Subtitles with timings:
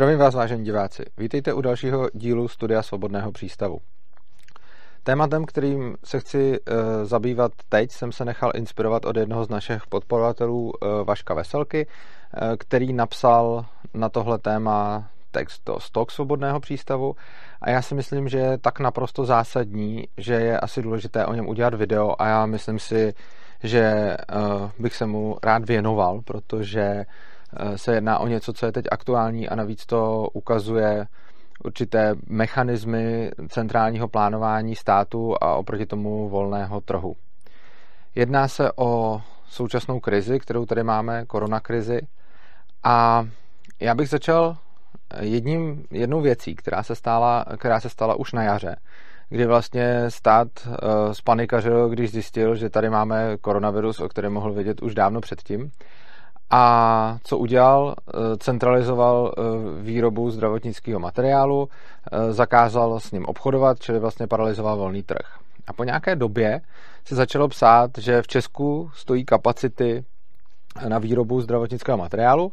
[0.00, 1.02] Zdravím vás, vážení diváci.
[1.18, 3.78] Vítejte u dalšího dílu Studia Svobodného přístavu.
[5.02, 9.86] Tématem, kterým se chci uh, zabývat teď, jsem se nechal inspirovat od jednoho z našich
[9.88, 17.14] podporovatelů uh, Vaška Veselky, uh, který napsal na tohle téma text do stok svobodného přístavu
[17.62, 21.48] a já si myslím, že je tak naprosto zásadní, že je asi důležité o něm
[21.48, 23.14] udělat video a já myslím si,
[23.62, 24.16] že
[24.78, 27.04] bych se mu rád věnoval, protože
[27.76, 31.06] se jedná o něco, co je teď aktuální a navíc to ukazuje
[31.64, 37.16] určité mechanismy centrálního plánování státu a oproti tomu volného trhu.
[38.14, 42.00] Jedná se o současnou krizi, kterou tady máme, koronakrizi.
[42.84, 43.26] A
[43.80, 44.56] já bych začal
[45.20, 48.76] jedním, jednou věcí, která se, stala, která se stala už na jaře,
[49.28, 50.48] kdy vlastně stát
[51.12, 55.70] spanikařil, když zjistil, že tady máme koronavirus, o kterém mohl vědět už dávno předtím.
[56.50, 57.94] A co udělal?
[58.38, 59.32] Centralizoval
[59.80, 61.68] výrobu zdravotnického materiálu,
[62.30, 65.38] zakázal s ním obchodovat, čili vlastně paralizoval volný trh.
[65.66, 66.60] A po nějaké době
[67.04, 70.04] se začalo psát, že v Česku stojí kapacity
[70.88, 72.52] na výrobu zdravotnického materiálu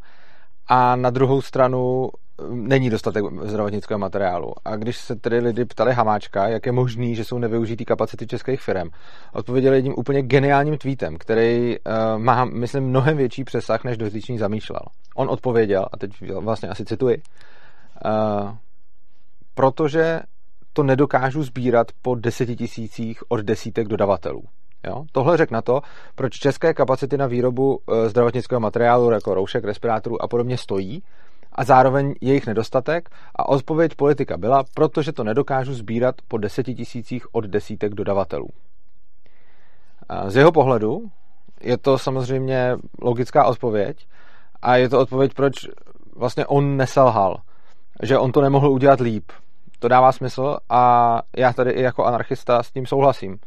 [0.68, 2.10] a na druhou stranu
[2.50, 4.54] není dostatek zdravotnického materiálu.
[4.66, 8.62] A když se tedy lidi ptali Hamáčka, jak je možný, že jsou nevyužitý kapacity českých
[8.62, 8.90] firm,
[9.34, 14.82] odpověděli jedním úplně geniálním tweetem, který uh, má, myslím, mnohem větší přesah, než dotyčný zamýšlel.
[15.16, 17.22] On odpověděl, a teď vlastně asi cituji,
[18.06, 18.52] uh,
[19.54, 20.20] protože
[20.74, 24.44] to nedokážu sbírat po deseti tisících od desítek dodavatelů.
[24.88, 25.06] Jo?
[25.12, 25.82] Tohle řek na to,
[26.16, 31.04] proč české kapacity na výrobu uh, zdravotnického materiálu, jako roušek, respirátorů a podobně stojí,
[31.58, 37.36] a zároveň jejich nedostatek a odpověď politika byla, protože to nedokážu sbírat po deseti tisících
[37.36, 38.50] od desítek dodavatelů.
[40.28, 41.02] Z jeho pohledu
[41.62, 44.08] je to samozřejmě logická odpověď
[44.62, 45.54] a je to odpověď, proč
[46.16, 47.42] vlastně on neselhal,
[48.04, 49.32] že on to nemohl udělat líp.
[49.80, 53.40] To dává smysl a já tady i jako anarchista s tím souhlasím.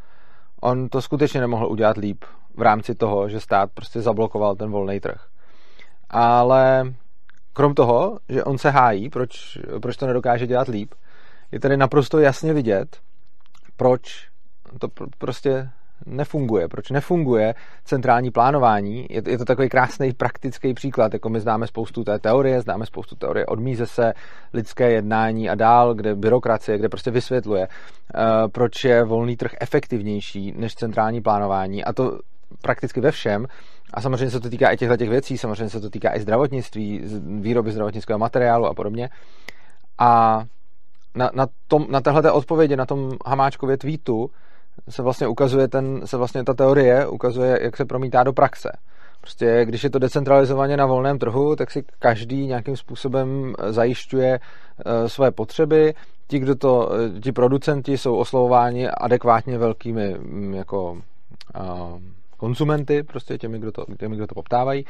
[0.61, 2.25] On to skutečně nemohl udělat líp
[2.57, 5.27] v rámci toho, že stát prostě zablokoval ten volný trh.
[6.11, 6.93] Ale
[7.61, 10.95] krom toho, že on se hájí, proč, proč to nedokáže dělat líp,
[11.53, 12.97] je tady naprosto jasně vidět,
[13.77, 14.29] proč
[14.79, 15.71] to pr- prostě
[16.07, 17.55] nefunguje, proč nefunguje
[17.85, 19.07] centrální plánování.
[19.11, 23.17] Je, je to takový krásný praktický příklad, jako my známe spoustu té teorie, známe spoustu
[23.17, 24.13] teorie odmíze se,
[24.53, 28.23] lidské jednání a dál, kde byrokracie, kde prostě vysvětluje, uh,
[28.53, 32.19] proč je volný trh efektivnější než centrální plánování a to
[32.63, 33.47] prakticky ve všem,
[33.95, 37.03] a samozřejmě se to týká i těchto těch věcí, samozřejmě se to týká i zdravotnictví,
[37.41, 39.09] výroby zdravotnického materiálu a podobně.
[39.99, 40.43] A
[41.15, 44.31] na, na, tom, na téhle odpovědi, na tom Hamáčkově tweetu
[44.89, 48.69] se vlastně ukazuje ten, se vlastně ta teorie ukazuje, jak se promítá do praxe.
[49.21, 55.09] Prostě když je to decentralizovaně na volném trhu, tak si každý nějakým způsobem zajišťuje uh,
[55.09, 55.95] své potřeby.
[56.27, 61.03] Ti, kdo to, eh, ti producenti jsou oslovováni adekvátně velkými mm, jako
[62.41, 64.85] konzumenty, prostě těmi, kdo to, těmi, kdo to poptávají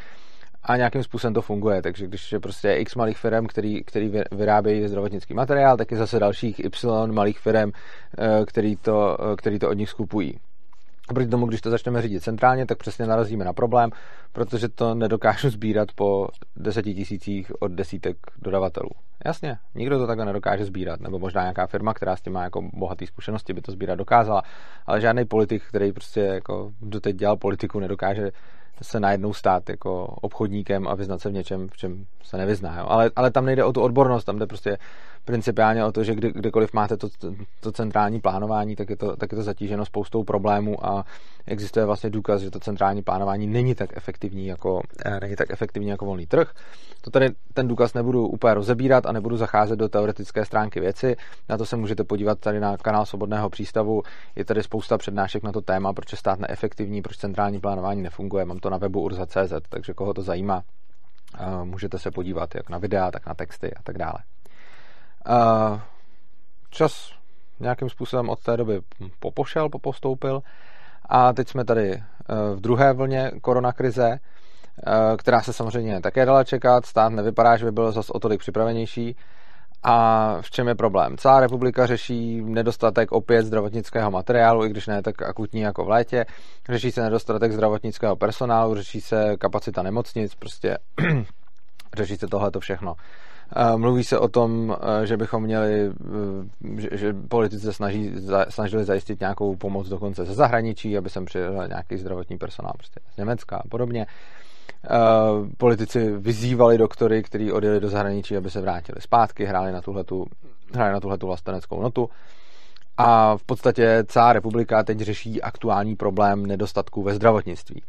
[0.63, 1.83] a nějakým způsobem to funguje.
[1.83, 6.19] Takže když je prostě x malých firm, který, který vyrábějí zdravotnický materiál, tak je zase
[6.19, 7.71] dalších y malých firm,
[8.19, 10.35] eh, který to, eh, který to od nich skupují.
[11.15, 13.91] Proti tomu, když to začneme řídit centrálně, tak přesně narazíme na problém,
[14.33, 18.91] protože to nedokážu sbírat po deseti tisících od desítek dodavatelů.
[19.25, 22.63] Jasně, nikdo to takhle nedokáže sbírat, nebo možná nějaká firma, která s tím má jako
[22.73, 24.43] bohatý zkušenosti, by to sbírat dokázala,
[24.87, 28.31] ale žádný politik, který prostě jako doteď dělal politiku, nedokáže
[28.83, 32.79] se najednou stát jako obchodníkem a vyznat se v něčem, v čem se nevyzná.
[32.79, 32.87] Jo.
[32.89, 34.79] Ale, ale tam nejde o tu odbornost, tam jde prostě
[35.31, 37.09] principiálně o to, že kdy, kdekoliv máte to,
[37.61, 41.05] to centrální plánování, tak je, to, tak je to zatíženo spoustou problémů a
[41.47, 45.89] existuje vlastně důkaz, že to centrální plánování není tak efektivní jako, eh, není tak efektivní
[45.89, 46.53] jako volný trh.
[47.01, 51.17] To tady ten důkaz nebudu úplně rozebírat a nebudu zacházet do teoretické stránky věci.
[51.49, 54.03] Na to se můžete podívat tady na kanál Svobodného přístavu.
[54.37, 58.45] Je tady spousta přednášek na to téma, proč je stát neefektivní, proč centrální plánování nefunguje.
[58.45, 60.63] Mám to na webu urza.cz, takže koho to zajímá,
[61.39, 64.19] eh, můžete se podívat jak na videa, tak na texty a tak dále.
[66.71, 67.13] Čas
[67.61, 68.81] nějakým způsobem od té doby
[69.19, 70.43] popošel, popostoupil
[71.09, 72.03] a teď jsme tady eh,
[72.55, 76.87] v druhé vlně koronakrize, eh, která se samozřejmě také dala čekat.
[76.87, 79.17] Stát nevypadá, že by byl zase o tolik připravenější.
[79.83, 81.17] A v čem je problém?
[81.17, 86.27] Celá republika řeší nedostatek opět zdravotnického materiálu, i když ne tak akutní jako v létě.
[86.69, 90.79] Řeší se nedostatek zdravotnického personálu, řeší se kapacita nemocnic, prostě
[91.97, 92.95] řeší se tohleto všechno.
[93.77, 95.91] Mluví se o tom, eh, že bychom měli,
[96.91, 98.13] eh, že, politici se snaží,
[98.49, 103.17] snažili zajistit nějakou pomoc dokonce ze zahraničí, aby sem přijel nějaký zdravotní personál prostě z
[103.17, 104.07] Německa a podobně.
[105.57, 110.27] politici vyzývali doktory, kteří odjeli do zahraničí, aby se vrátili zpátky, hráli na tuhletu,
[110.75, 112.09] hráli na tuhletu vlasteneckou notu.
[112.97, 117.83] A v podstatě celá republika teď řeší aktuální problém nedostatku ve zdravotnictví.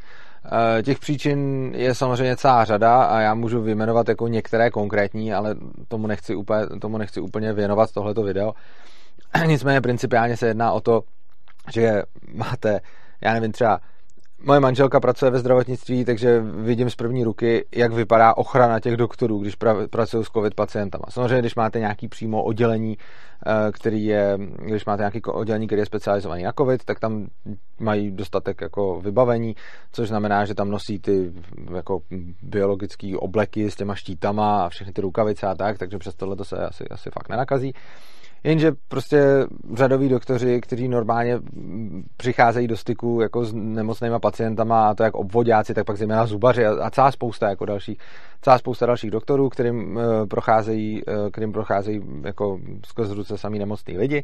[0.83, 5.55] Těch příčin je samozřejmě celá řada a já můžu vyjmenovat jako některé konkrétní, ale
[5.87, 8.53] tomu nechci úplně, tomu nechci úplně věnovat tohleto video.
[9.45, 11.03] Nicméně principiálně se jedná o to,
[11.73, 12.03] že
[12.33, 12.79] máte,
[13.21, 13.79] já nevím, třeba
[14.43, 19.39] moje manželka pracuje ve zdravotnictví, takže vidím z první ruky, jak vypadá ochrana těch doktorů,
[19.39, 21.03] když pra, pracují s covid pacientama.
[21.09, 25.85] Samozřejmě, když máte nějaký přímo oddělení, eh, který je, když máte nějaký oddělení, který je
[25.85, 27.27] specializovaný na covid, tak tam
[27.79, 29.55] mají dostatek jako vybavení,
[29.91, 31.31] což znamená, že tam nosí ty
[31.75, 31.99] jako
[32.41, 36.45] biologické obleky s těma štítama a všechny ty rukavice a tak, takže přes tohle to
[36.45, 37.73] se asi, asi fakt nenakazí.
[38.43, 39.23] Jenže prostě
[39.73, 41.39] řadoví doktoři, kteří normálně
[42.17, 46.65] přicházejí do styku jako s nemocnýma pacientama, a to jak obvodáci, tak pak zejména zubaři
[46.65, 47.97] a celá spousta jako dalších,
[48.41, 53.97] celá spousta dalších doktorů, kterým uh, procházejí, uh, kterým procházejí jako skrz ruce samý nemocný
[53.97, 54.23] lidi,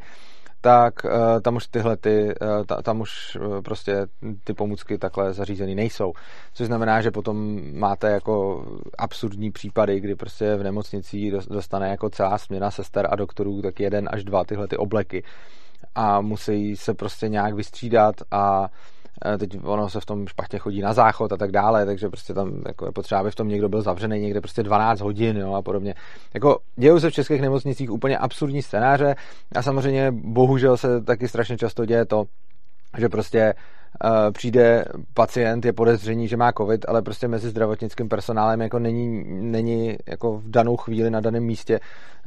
[0.62, 1.12] tak uh,
[1.42, 4.08] tam už tyhle ty, uh, ta, tam už uh, prostě
[4.44, 6.14] ty pomůcky takhle zařízený nejsou.
[6.54, 8.66] Což znamená, že potom máte jako
[8.98, 14.10] absurdní případy, kdy prostě v nemocnici dostane jako celá směna sester a doktorů tak jeden
[14.12, 15.24] až dva tyhle ty obleky
[15.96, 18.97] a musí se prostě nějak vystřídat a Eh,
[19.38, 22.62] teď ono se v tom špatně chodí na záchod a tak dále, takže prostě tam
[22.68, 25.62] jako je potřeba, aby v tom někdo byl zavřený někde prostě 12 hodin jo, a
[25.62, 25.94] podobně.
[26.34, 29.16] Jako dějou se v českých nemocnicích úplně absurdní scénáře
[29.56, 32.24] a samozřejmě bohužel se taky strašně často děje to,
[32.98, 33.54] že prostě
[34.32, 39.98] přijde pacient, je podezření, že má covid, ale prostě mezi zdravotnickým personálem jako není, není
[40.08, 41.80] jako v danou chvíli na daném místě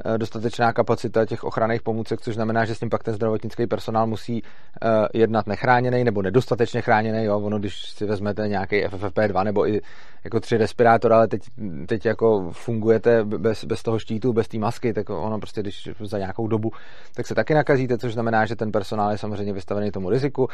[0.05, 4.07] uh, dostatečná kapacita těch ochranných pomůcek, což znamená, že s tím pak ten zdravotnický personál
[4.07, 7.23] musí uh, jednat nechráněný nebo nedostatečně chráněný.
[7.23, 7.39] Jo?
[7.39, 9.81] Ono, když si vezmete nějaký FFP2 nebo i
[10.23, 11.41] jako tři respirátory, ale teď,
[11.87, 16.17] teď jako fungujete bez, bez toho štítu, bez té masky, tak ono prostě, když za
[16.17, 16.71] nějakou dobu,
[17.15, 20.47] tak se taky nakazíte, což znamená, že ten personál je samozřejmě vystavený tomu riziku.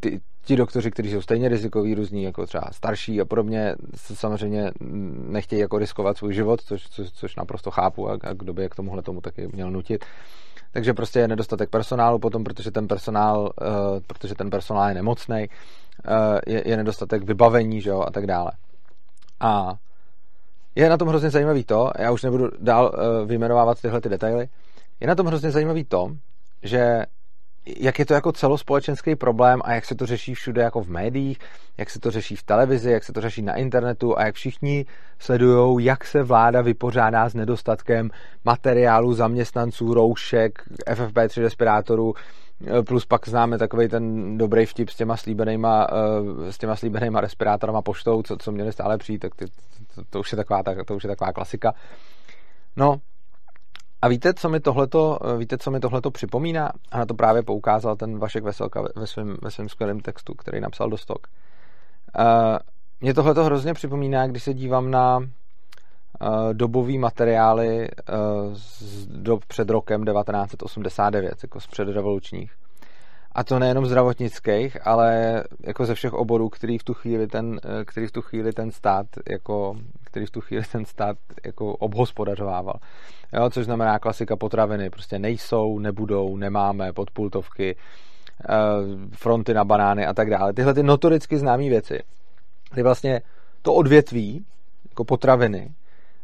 [0.00, 4.70] Ty, ti doktoři, kteří jsou stejně rizikoví, různí, jako třeba starší a podobně, samozřejmě
[5.28, 8.68] nechtějí jako riskovat svůj život, což, co, což naprosto chápu a, a kdo by je
[8.68, 10.04] k tomuhle tomu taky měl nutit.
[10.72, 15.48] Takže prostě je nedostatek personálu potom, protože ten personál, uh, protože ten personál je nemocný,
[16.08, 18.52] uh, je, je nedostatek vybavení, že jo, a tak dále.
[19.40, 19.74] A
[20.74, 24.48] je na tom hrozně zajímavý to, já už nebudu dál uh, vyjmenovávat tyhle ty detaily,
[25.00, 26.16] je na tom hrozně zajímavý to,
[26.62, 27.06] že
[27.66, 31.38] jak je to jako celospolečenský problém a jak se to řeší všude jako v médiích,
[31.78, 34.86] jak se to řeší v televizi, jak se to řeší na internetu a jak všichni
[35.18, 38.10] sledují, jak se vláda vypořádá s nedostatkem
[38.44, 42.14] materiálu, zaměstnanců, roušek, FFP3 respirátorů,
[42.86, 45.86] plus pak známe takový ten dobrý vtip s těma slíbenýma,
[46.46, 49.44] eh, s těma slíbenýma respirátorama poštou, co, co měli stále přijít, tak ty,
[49.94, 51.74] to, to, už je taková, to už je taková klasika.
[52.76, 53.00] No,
[54.02, 56.72] a víte, co mi tohleto, víte, co mi tohleto připomíná?
[56.92, 60.60] A na to právě poukázal ten Vašek Veselka ve svém, ve svém skvělém textu, který
[60.60, 61.26] napsal do stok.
[62.18, 62.24] Uh,
[63.00, 65.26] mě tohleto hrozně připomíná, když se dívám na uh,
[66.52, 72.52] dobový materiály uh, z dob před rokem 1989, jako z předrevolučních.
[73.32, 78.06] A to nejenom zdravotnických, ale jako ze všech oborů, který v tu chvíli ten, který
[78.06, 79.76] v tu chvíli ten stát jako,
[80.12, 82.74] který v tu chvíli ten stát jako obhospodařovával.
[83.32, 84.90] Jo, což znamená klasika potraviny.
[84.90, 88.56] Prostě nejsou, nebudou, nemáme, podpultovky, eh,
[89.16, 90.52] fronty na banány a tak dále.
[90.52, 92.00] Tyhle ty notoricky známé věci.
[92.72, 93.22] Kdy vlastně
[93.62, 94.44] to odvětví,
[94.90, 95.74] jako potraviny,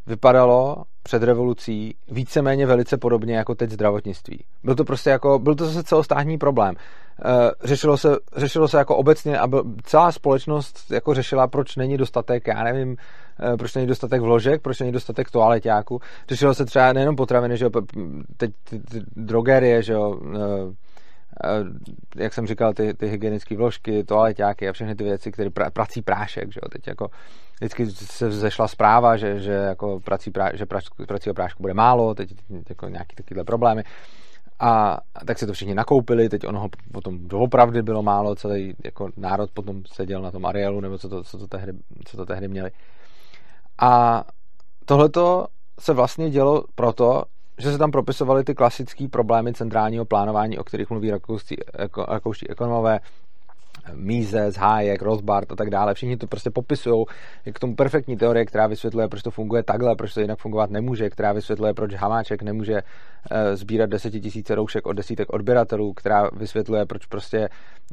[0.07, 4.44] vypadalo před revolucí víceméně velice podobně jako teď zdravotnictví.
[4.64, 6.74] Byl to prostě jako, byl to zase celostátní problém.
[7.24, 11.96] Eh, řešilo se, řešilo se jako obecně a byl, celá společnost jako řešila, proč není
[11.96, 12.96] dostatek, já nevím,
[13.52, 16.00] eh, proč není dostatek vložek, proč není dostatek toaleťáků.
[16.28, 17.70] Řešilo se třeba nejenom potraviny, že jo,
[18.36, 18.52] teď
[19.16, 20.74] drogerie, že jo, eh,
[22.16, 26.02] jak jsem říkal, ty, ty hygienické vložky, toaleťáky a všechny ty věci, které pra, prací
[26.02, 27.11] prášek, že jo, teď jako
[27.61, 32.14] vždycky se zešla zpráva, že, že jako prací, prá, že prac, prací prášku bude málo,
[32.14, 32.35] teď
[32.68, 33.85] jako nějaké takovéhle problémy.
[34.61, 39.50] A tak se to všichni nakoupili, teď ono potom doopravdy bylo málo, celý jako národ
[39.50, 41.73] potom seděl na tom Arielu, nebo co to, co to, tehdy,
[42.04, 42.70] co to tehdy měli.
[43.78, 44.25] A
[44.85, 45.47] tohleto
[45.80, 47.25] se vlastně dělo proto,
[47.58, 51.56] že se tam propisovaly ty klasické problémy centrálního plánování, o kterých mluví rakouští,
[52.08, 53.00] rakouští ekonomové,
[53.94, 55.94] Mises, Hayek, Rothbard a tak dále.
[55.94, 57.04] Všichni to prostě popisují
[57.52, 61.10] k tomu perfektní teorie, která vysvětluje, proč to funguje takhle, proč to jinak fungovat nemůže,
[61.10, 62.82] která vysvětluje, proč Hamáček nemůže
[63.30, 67.48] eh, sbírat desetitisíce roušek od desítek odběratelů, která vysvětluje, proč prostě,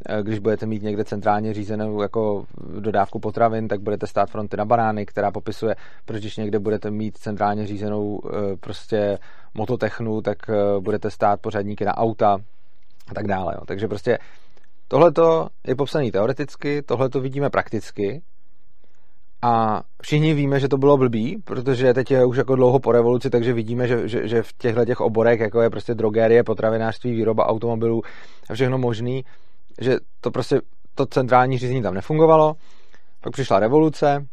[0.09, 2.45] eh, když budete mít někde centrálně řízenou jako
[2.79, 7.17] dodávku potravin, tak budete stát fronty na banány, která popisuje, proč když někde budete mít
[7.17, 9.17] centrálně řízenou eh, prostě
[9.55, 10.37] mototechnu, tak
[10.79, 12.37] budete stát pořadníky na auta
[13.07, 13.53] a tak dále.
[13.55, 13.65] Jo.
[13.65, 14.17] Takže prostě
[14.87, 15.11] Tohle
[15.67, 18.21] je popsané teoreticky, tohle to vidíme prakticky
[19.41, 23.29] a všichni víme, že to bylo blbý, protože teď je už jako dlouho po revoluci,
[23.29, 27.45] takže vidíme, že, že, že v těchto těch oborech, jako je prostě drogérie, potravinářství, výroba
[27.45, 28.01] automobilů
[28.49, 29.25] a všechno možný,
[29.81, 30.61] že to prostě
[30.95, 32.53] to centrální řízení tam nefungovalo.
[33.21, 34.25] Pak přišla revoluce,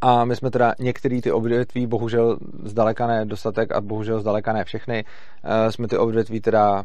[0.00, 4.64] a my jsme teda některé ty odvětví, bohužel zdaleka ne dostatek a bohužel zdaleka ne
[4.64, 6.84] všechny, uh, jsme ty odvětví teda uh,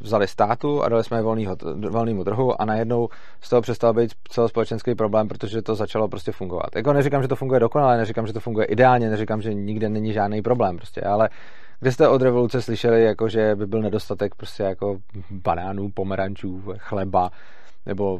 [0.00, 1.56] vzali státu a dali jsme je volnýho,
[1.90, 3.08] volnýmu trhu a najednou
[3.40, 6.76] z toho přestal být celospolečenský problém, protože to začalo prostě fungovat.
[6.76, 10.12] Jako neříkám, že to funguje dokonale, neříkám, že to funguje ideálně, neříkám, že nikde není
[10.12, 11.28] žádný problém prostě, ale
[11.80, 14.98] kde jste od revoluce slyšeli, jako, že by byl nedostatek prostě jako
[15.30, 17.30] banánů, pomerančů, chleba,
[17.86, 18.18] nebo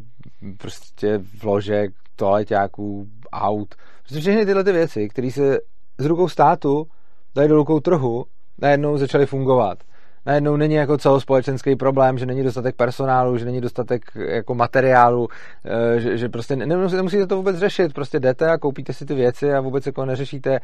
[0.59, 3.75] prostě vložek, toaleťáků, aut,
[4.09, 5.59] Prostě všechny tyhle ty věci, které se
[5.99, 6.87] z rukou státu
[7.35, 8.25] dají do rukou trhu,
[8.59, 9.79] najednou začaly fungovat.
[10.27, 15.29] Najednou není jako celospolečenský problém, že není dostatek personálu, že není dostatek jako materiálu,
[15.65, 19.55] eh, že, že prostě nemusíte to vůbec řešit, prostě jdete a koupíte si ty věci
[19.55, 20.61] a vůbec jako neřešíte,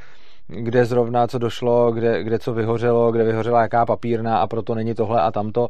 [0.47, 4.95] kde zrovna co došlo, kde, kde co vyhořelo, kde vyhořela jaká papírna a proto není
[4.95, 5.69] tohle a tamto.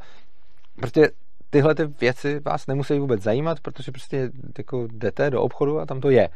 [0.77, 1.11] Prostě
[1.51, 6.01] tyhle ty věci vás nemusí vůbec zajímat, protože prostě jako jdete do obchodu a tam
[6.01, 6.29] to je.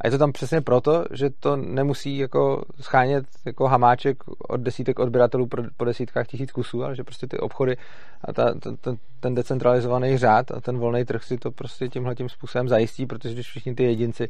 [0.00, 4.16] A je to tam přesně proto, že to nemusí jako schánět jako hamáček
[4.48, 7.76] od desítek odběratelů po desítkách tisíc kusů, ale že prostě ty obchody
[8.24, 12.28] a ta, ta, ten decentralizovaný řád a ten volný trh si to prostě tímhle tím
[12.28, 14.28] způsobem zajistí, protože když všichni ty jedinci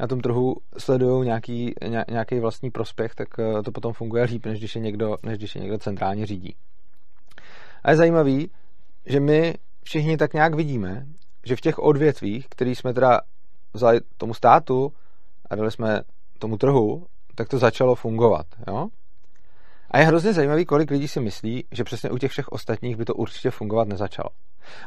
[0.00, 1.74] na tom trhu sledují nějaký,
[2.08, 5.54] nějaký vlastní prospěch, tak eh, to potom funguje líp, než když je někdo, než když
[5.54, 6.54] je někdo centrálně řídí.
[7.82, 8.50] A je zajímavý,
[9.06, 11.06] že my všichni tak nějak vidíme,
[11.44, 13.20] že v těch odvětvích, který jsme teda
[13.74, 14.92] vzali tomu státu
[15.50, 16.00] a dali jsme
[16.38, 18.46] tomu trhu, tak to začalo fungovat.
[18.68, 18.86] Jo?
[19.90, 23.04] A je hrozně zajímavý, kolik lidí si myslí, že přesně u těch všech ostatních by
[23.04, 24.28] to určitě fungovat nezačalo.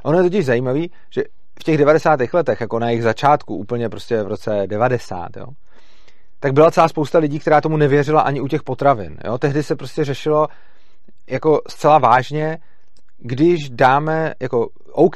[0.03, 1.23] Ono je totiž zajímavý, že
[1.59, 2.19] v těch 90.
[2.33, 5.45] letech, jako na jejich začátku, úplně prostě v roce 90, jo,
[6.39, 9.17] tak byla celá spousta lidí, která tomu nevěřila ani u těch potravin.
[9.25, 9.37] Jo?
[9.37, 10.47] Tehdy se prostě řešilo
[11.29, 12.57] jako zcela vážně,
[13.17, 15.15] když dáme jako OK,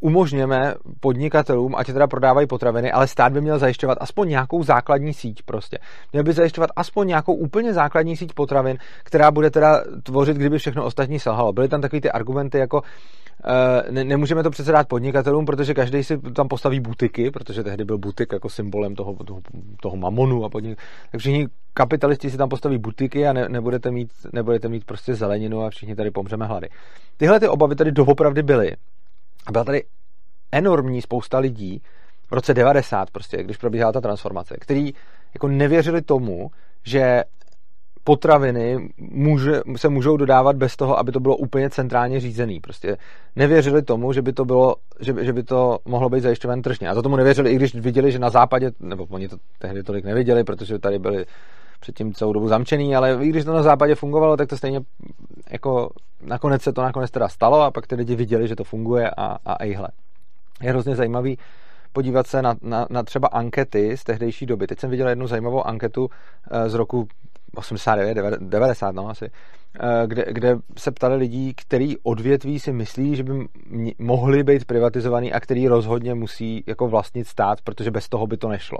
[0.00, 5.42] umožněme podnikatelům, ať teda prodávají potraviny, ale stát by měl zajišťovat aspoň nějakou základní síť
[5.42, 5.78] prostě.
[6.12, 10.84] Měl by zajišťovat aspoň nějakou úplně základní síť potravin, která bude teda tvořit, kdyby všechno
[10.84, 11.52] ostatní selhalo.
[11.52, 12.82] Byly tam takové ty argumenty jako
[13.44, 17.84] Uh, ne, nemůžeme to přece dát podnikatelům, protože každý si tam postaví butiky, protože tehdy
[17.84, 19.40] byl butik jako symbolem toho, toho,
[19.82, 20.78] toho mamonu a podnik.
[21.12, 25.62] Tak všichni kapitalisti si tam postaví butiky a ne, nebudete, mít, nebudete mít prostě zeleninu
[25.62, 26.68] a všichni tady pomřeme hlady.
[27.16, 28.72] Tyhle ty obavy tady doopravdy byly
[29.48, 29.82] a byla tady
[30.52, 31.82] enormní spousta lidí
[32.28, 34.94] v roce 90, prostě, když probíhala ta transformace, který
[35.34, 36.50] jako nevěřili tomu,
[36.84, 37.24] že
[38.04, 42.60] potraviny může, se můžou dodávat bez toho, aby to bylo úplně centrálně řízený.
[42.60, 42.96] Prostě
[43.36, 46.88] nevěřili tomu, že by to, bylo, že, že by to mohlo být zajišťováno tržně.
[46.88, 50.04] A to tomu nevěřili, i když viděli, že na západě, nebo oni to tehdy tolik
[50.04, 51.24] neviděli, protože tady byli
[51.80, 54.80] předtím celou dobu zamčený, ale i když to na západě fungovalo, tak to stejně
[55.50, 59.10] jako nakonec se to nakonec teda stalo a pak ty lidi viděli, že to funguje
[59.10, 59.88] a, a ejhle.
[60.62, 61.38] Je hrozně zajímavý
[61.92, 64.66] podívat se na, na, na třeba ankety z tehdejší doby.
[64.66, 66.10] Teď jsem viděl jednu zajímavou anketu
[66.50, 67.08] eh, z roku
[67.54, 69.30] 89, 90, no asi,
[69.80, 73.32] eh, kde, kde se ptali lidí, který odvětví si myslí, že by
[73.98, 78.48] mohli být privatizovaný a který rozhodně musí jako vlastnit stát, protože bez toho by to
[78.48, 78.78] nešlo.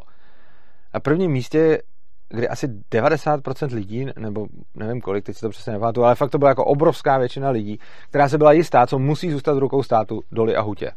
[0.95, 1.83] Na prvním místě
[2.29, 6.39] kdy asi 90% lidí, nebo nevím kolik, teď si to přesně nepamatuju, ale fakt to
[6.39, 10.21] byla jako obrovská většina lidí, která se byla jistá, co musí zůstat v rukou státu
[10.33, 10.91] doly a hutě.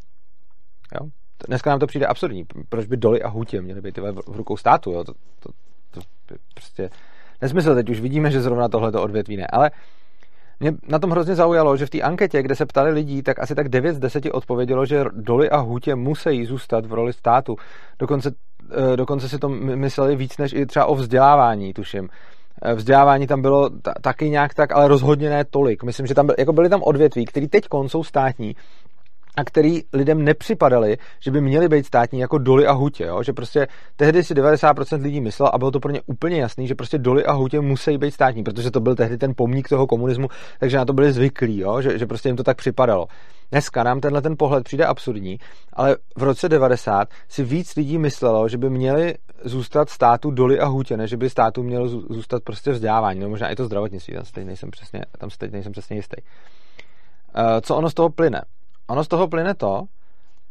[0.94, 1.08] Jo?
[1.48, 2.44] Dneska nám to přijde absurdní.
[2.68, 4.90] Proč by doly a hutě měly být v rukou státu?
[4.90, 5.04] Jo?
[5.04, 5.50] To, to,
[5.90, 6.90] to, to prostě
[7.42, 7.74] nesmysl.
[7.74, 9.46] Teď už vidíme, že zrovna tohle to odvětví ne.
[9.46, 9.70] Ale
[10.62, 13.54] mě na tom hrozně zaujalo, že v té anketě, kde se ptali lidí, tak asi
[13.54, 17.56] tak 9 z 10 odpovědělo, že doly a hutě musí zůstat v roli státu.
[17.98, 18.34] Dokonce,
[18.70, 22.08] eh, dokonce si to mysleli víc než i třeba o vzdělávání, tuším.
[22.62, 23.70] Eh, vzdělávání tam bylo
[24.02, 25.82] taky nějak tak, ale rozhodně ne tolik.
[25.82, 28.56] Myslím, že tam byl, jako byly tam odvětví, které teď jsou státní,
[29.36, 33.22] a který lidem nepřipadaly, že by měly být státní jako doly a hutě, jo?
[33.22, 36.74] že prostě tehdy si 90% lidí myslel a bylo to pro ně úplně jasný, že
[36.74, 40.28] prostě doly a hutě musí být státní, protože to byl tehdy ten pomník toho komunismu,
[40.60, 41.80] takže na to byli zvyklí, jo?
[41.80, 43.06] Že, že prostě jim to tak připadalo.
[43.50, 45.38] Dneska nám tenhle ten pohled přijde absurdní,
[45.72, 50.66] ale v roce 90 si víc lidí myslelo, že by měli zůstat státu doly a
[50.66, 54.46] hutě, než by státu mělo zůstat prostě vzdělávání, no možná i to zdravotnictví, tam teď
[54.46, 56.16] nejsem přesně, tam teď nejsem přesně jistý.
[57.34, 58.42] Eh, co ono z toho plyne?
[58.92, 59.88] Ono z toho plyne to,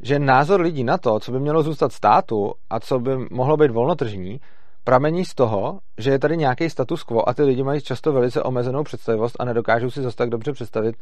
[0.01, 3.71] že názor lidí na to, co by mělo zůstat státu a co by mohlo být
[3.71, 4.39] volnotržní,
[4.83, 8.43] pramení z toho, že je tady nějaký status quo a ty lidi mají často velice
[8.43, 10.95] omezenou představivost a nedokážou si zase tak dobře představit,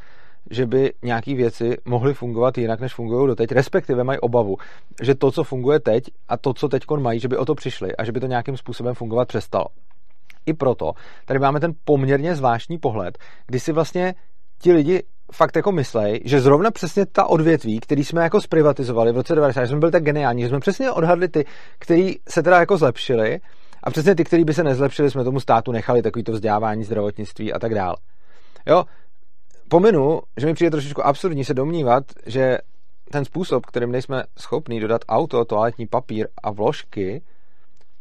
[0.51, 4.58] že by nějaké věci mohly fungovat jinak, než fungují doteď, respektive mají obavu,
[5.01, 7.96] že to, co funguje teď a to, co teď mají, že by o to přišli
[7.96, 9.65] a že by to nějakým způsobem fungovat přestalo.
[10.46, 10.91] I proto
[11.25, 13.17] tady máme ten poměrně zvláštní pohled,
[13.48, 14.15] kdy si vlastně
[14.62, 19.16] ti lidi fakt jako myslej, že zrovna přesně ta odvětví, který jsme jako zprivatizovali v
[19.16, 21.46] roce 90, že jsme byli tak geniální, že jsme přesně odhadli ty,
[21.80, 23.40] který se teda jako zlepšili
[23.84, 27.54] a přesně ty, kteří by se nezlepšili, jsme tomu státu nechali takový to vzdělávání, zdravotnictví
[27.54, 27.96] a tak dále.
[28.68, 28.84] Jo,
[29.70, 32.58] pominu, že mi přijde trošičku absurdní se domnívat, že
[33.12, 37.22] ten způsob, kterým nejsme schopni dodat auto, toaletní papír a vložky,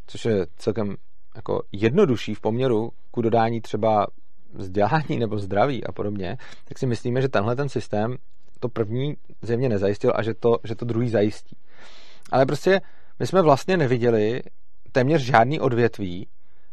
[0.06, 0.96] což je celkem
[1.36, 4.06] jako jednodušší v poměru ku dodání třeba
[4.54, 8.16] vzdělání nebo zdraví a podobně, tak si myslíme, že tenhle ten systém
[8.60, 11.56] to první země nezajistil a že to, že to druhý zajistí.
[12.32, 12.80] Ale prostě
[13.18, 14.42] my jsme vlastně neviděli
[14.92, 16.26] téměř žádný odvětví,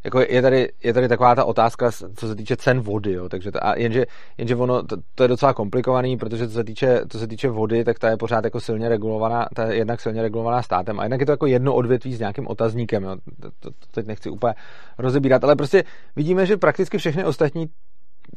[0.05, 3.51] jako je tady, je tady taková ta otázka, co se týče cen vody, jo, takže
[3.51, 4.05] to, a jenže,
[4.37, 7.83] jenže ono, to, to, je docela komplikovaný, protože co se, týče, co se týče vody,
[7.83, 11.19] tak ta je pořád jako silně regulovaná, ta je jednak silně regulovaná státem a jednak
[11.19, 14.53] je to jako jedno odvětví s nějakým otazníkem, jo, to, to, teď nechci úplně
[14.97, 15.83] rozebírat, ale prostě
[16.15, 17.69] vidíme, že prakticky všechny ostatní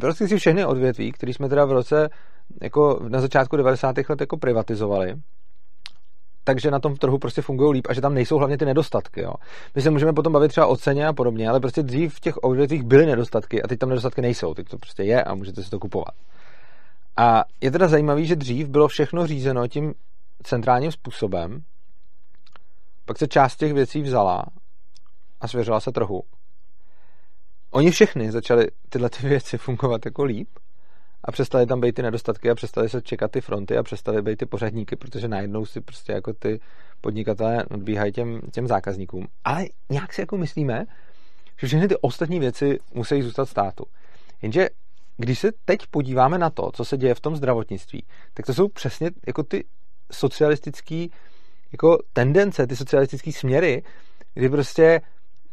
[0.01, 2.09] prakticky všechny odvětví, které jsme teda v roce
[2.63, 3.97] jako na začátku 90.
[4.09, 5.15] let jako privatizovali,
[6.49, 9.21] takže na tom trhu prostě fungují líp a že tam nejsou hlavně ty nedostatky.
[9.21, 9.33] Jo.
[9.75, 12.37] My se můžeme potom bavit třeba o ceně a podobně, ale prostě dřív v těch
[12.37, 14.55] odvětvích byly nedostatky a teď tam nedostatky nejsou.
[14.55, 16.15] Teď to prostě je a můžete si to kupovat.
[17.17, 19.95] A je teda zajímavé, že dřív bylo všechno řízeno tím
[20.43, 21.63] centrálním způsobem,
[23.05, 24.45] pak se část těch věcí vzala
[25.41, 26.23] a svěřila se trhu.
[27.71, 30.49] Oni všechny začali tyhle ty věci fungovat jako líp
[31.29, 34.37] a přestali tam být ty nedostatky a přestali se čekat ty fronty a přestali být
[34.37, 36.61] ty pořadníky, protože najednou si prostě jako ty
[37.01, 39.27] podnikatelé odbíhají těm, těm zákazníkům.
[39.45, 40.85] Ale nějak si jako myslíme,
[41.61, 43.85] že všechny ty ostatní věci musí zůstat státu.
[44.43, 44.69] Jenže
[45.17, 48.05] když se teď podíváme na to, co se děje v tom zdravotnictví,
[48.35, 49.65] tak to jsou přesně jako ty
[50.13, 51.07] socialistické
[51.73, 53.83] jako tendence, ty socialistické směry,
[54.35, 55.01] kdy prostě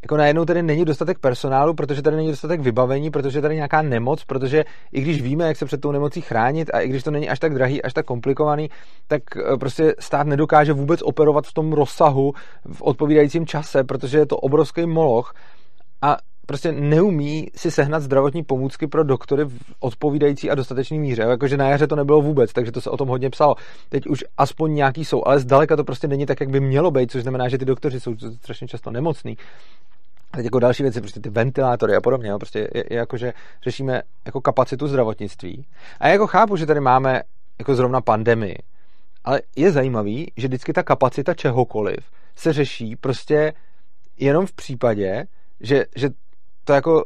[0.05, 4.23] jako najednou tady není dostatek personálu, protože tady není dostatek vybavení, protože tady nějaká nemoc,
[4.23, 7.29] protože i když víme, jak se před tou nemocí chránit a i když to není
[7.29, 8.69] až tak drahý, až tak komplikovaný,
[9.07, 12.33] tak eh, prostě stát nedokáže vůbec operovat v tom rozsahu
[12.73, 15.33] v odpovídajícím čase, protože je to obrovský moloch
[16.01, 21.21] a prostě neumí si sehnat zdravotní pomůcky pro doktory v odpovídající a dostatečný míře.
[21.21, 23.55] Jakože na jaře to nebylo vůbec, takže to se o tom hodně psalo.
[23.89, 27.11] Teď už aspoň nějaký jsou, ale zdaleka to prostě není tak, jak by mělo být,
[27.11, 29.37] což znamená, že ty doktoři jsou strašně často nemocní.
[30.31, 33.17] A teď jako další věci, prostě ty ventilátory a podobně, jo, prostě je, je jako,
[33.17, 33.33] že
[33.63, 35.65] řešíme jako kapacitu zdravotnictví.
[35.99, 37.21] A já jako chápu, že tady máme
[37.59, 38.57] jako zrovna pandemii,
[39.23, 41.97] ale je zajímavý, že vždycky ta kapacita čehokoliv
[42.35, 43.53] se řeší prostě
[44.17, 45.25] jenom v případě,
[45.61, 46.09] že, že
[46.63, 47.05] to jako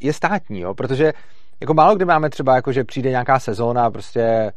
[0.00, 1.12] je státní, jo, protože
[1.60, 4.52] jako málo kdy máme třeba jako, že přijde nějaká sezóna, prostě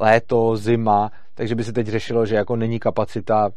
[0.00, 3.50] léto, zima, takže by se teď řešilo, že jako není kapacita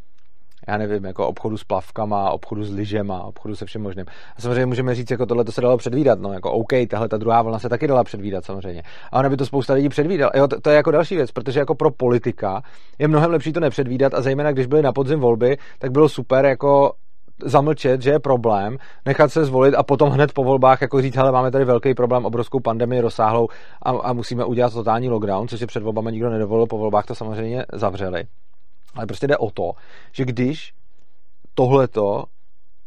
[0.67, 4.05] já nevím, jako obchodu s plavkama, obchodu s lyžema, obchodu se všem možným.
[4.37, 7.17] A samozřejmě můžeme říct, jako tohle to se dalo předvídat, no, jako OK, tahle ta
[7.17, 8.83] druhá vlna se taky dala předvídat samozřejmě.
[9.11, 10.31] A ona by to spousta lidí předvídala.
[10.35, 12.61] Jo, to, to, je jako další věc, protože jako pro politika
[12.99, 16.45] je mnohem lepší to nepředvídat a zejména když byly na podzim volby, tak bylo super
[16.45, 16.91] jako
[17.43, 21.31] zamlčet, že je problém, nechat se zvolit a potom hned po volbách jako říct, hele,
[21.31, 23.47] máme tady velký problém, obrovskou pandemii rozsáhlou
[23.83, 27.15] a, a musíme udělat totální lockdown, což si před volbami nikdo nedovolil, po volbách to
[27.15, 28.23] samozřejmě zavřeli.
[28.95, 29.71] Ale prostě jde o to,
[30.11, 30.73] že když
[31.53, 32.23] tohleto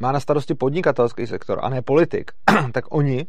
[0.00, 2.30] má na starosti podnikatelský sektor a ne politik,
[2.72, 3.26] tak oni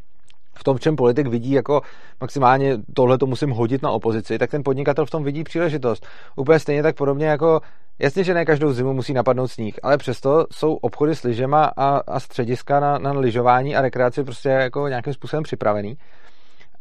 [0.60, 1.82] v tom, v čem politik vidí jako
[2.22, 6.08] maximálně tohle to musím hodit na opozici, tak ten podnikatel v tom vidí příležitost.
[6.36, 7.62] Úplně stejně tak podobně jako,
[8.00, 11.98] jasně, že ne každou zimu musí napadnout sníh, ale přesto jsou obchody s lyžema a,
[11.98, 15.98] a střediska na, na lyžování a rekreaci prostě jako nějakým způsobem připravený.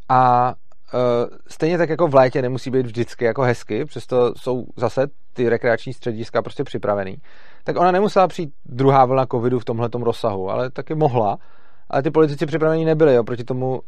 [0.09, 0.55] A
[1.47, 5.93] stejně tak jako v létě nemusí být vždycky jako hezky, přesto jsou zase ty rekreační
[5.93, 7.17] střediska prostě připravený.
[7.65, 11.39] Tak ona nemusela přijít druhá vlna covidu v tomhle rozsahu, ale taky mohla.
[11.91, 13.81] ale ty politici připravení nebyli, jo, proti tomu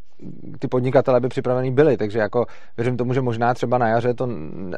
[0.59, 4.27] ty podnikatele by připravení byli, takže jako věřím tomu, že možná třeba na jaře to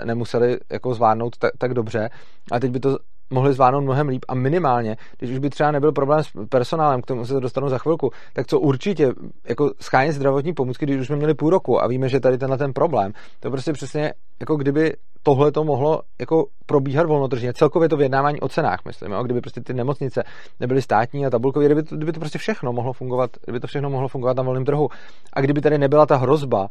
[0.04, 2.10] nemuseli jako zvládnout tak, tak dobře,
[2.52, 2.98] a teď by to
[3.32, 7.06] mohli zvládnout mnohem líp a minimálně, když už by třeba nebyl problém s personálem, k
[7.06, 9.12] tomu se dostanu za chvilku, tak co určitě,
[9.48, 12.58] jako schánět zdravotní pomůcky, když už jsme měli půl roku a víme, že tady tenhle
[12.58, 14.92] ten problém, to prostě přesně jako kdyby
[15.22, 17.52] tohle to mohlo jako probíhat volnotržně.
[17.52, 19.22] Celkově to vyjednávání o cenách, myslím, jo?
[19.22, 20.22] kdyby prostě ty nemocnice
[20.60, 23.90] nebyly státní a tabulkové, kdyby to, kdyby to prostě všechno mohlo fungovat, kdyby to všechno
[23.90, 24.88] mohlo fungovat na volném trhu.
[25.32, 26.68] A kdyby tady nebyla ta hrozba,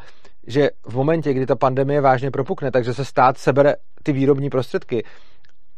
[0.47, 5.03] že v momentě, kdy ta pandemie vážně propukne, takže se stát sebere ty výrobní prostředky,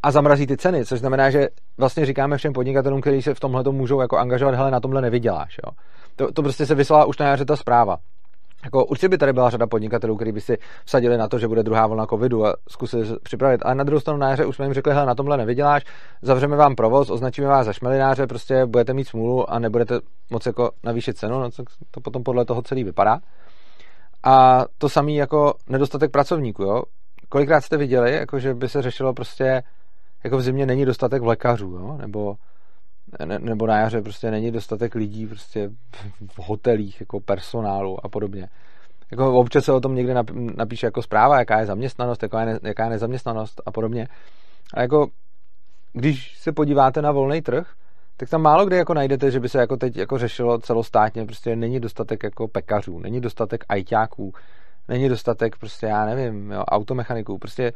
[0.04, 3.64] a zamrazí ty ceny, což znamená, že vlastně říkáme všem podnikatelům, kteří se v tomhle
[3.72, 5.58] můžou jako angažovat, hele, na tomhle nevyděláš.
[5.66, 5.72] Jo.
[6.16, 7.98] To, to prostě se vyslala už na jaře ta zpráva.
[8.64, 11.64] Jako, určitě by tady byla řada podnikatelů, kteří by si vsadili na to, že bude
[11.64, 13.62] druhá vlna covidu a zkusili připravit.
[13.66, 15.84] Ale na druhou stranu na jaře už jsme jim řekli, hele, na tomhle nevyděláš,
[16.22, 20.00] zavřeme vám provoz, označíme vás za šmelináře, prostě budete mít smůlu a nebudete
[20.32, 21.50] moc jako navýšit cenu, no,
[21.92, 23.20] to potom podle toho celý vypadá.
[24.24, 26.84] A to samý jako nedostatek pracovníků, jo.
[27.30, 29.64] Kolikrát jste viděli, jako že by se řešilo prostě
[30.24, 31.98] jako v zimě není dostatek lékařů, jo?
[31.98, 32.36] nebo
[33.26, 35.70] ne, nebo na jaře prostě není dostatek lidí prostě
[36.28, 38.50] v hotelích, jako personálu a podobně.
[39.12, 40.16] Jako občas se o tom někde
[40.56, 44.08] napíše jako zpráva, jaká je zaměstnanost, jaká je, ne, jaká je nezaměstnanost a podobně.
[44.74, 45.08] A jako
[45.94, 47.74] když se podíváte na volný trh,
[48.18, 51.56] tak tam málo kde jako najdete, že by se jako teď jako řešilo celostátně, prostě
[51.56, 54.34] není dostatek jako pekařů, není dostatek ajťáků,
[54.88, 57.74] není dostatek prostě, já nevím, jo, automechaniků, prostě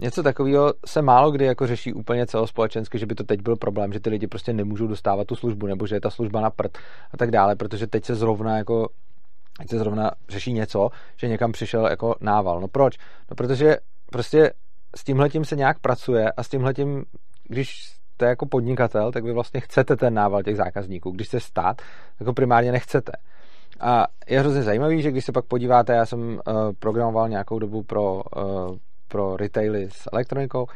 [0.00, 3.92] něco takového se málo kdy jako řeší úplně celospolečensky, že by to teď byl problém,
[3.92, 6.78] že ty lidi prostě nemůžou dostávat tu službu, nebo že je ta služba na prd
[7.12, 8.88] a tak dále, protože teď se zrovna jako
[9.58, 12.60] teď se zrovna řeší něco, že někam přišel jako nával.
[12.60, 12.98] No proč?
[13.30, 13.76] No protože
[14.12, 14.52] prostě
[14.96, 17.04] s tímhletím se nějak pracuje a s tímhletím,
[17.48, 21.10] když jste jako podnikatel, tak vy vlastně chcete ten nával těch zákazníků.
[21.10, 21.82] Když jste stát,
[22.20, 23.12] jako primárně nechcete.
[23.80, 26.38] A je hrozně zajímavý, že když se pak podíváte, já jsem uh,
[26.78, 28.76] programoval nějakou dobu pro uh,
[29.10, 30.66] pro retaily s elektronikou,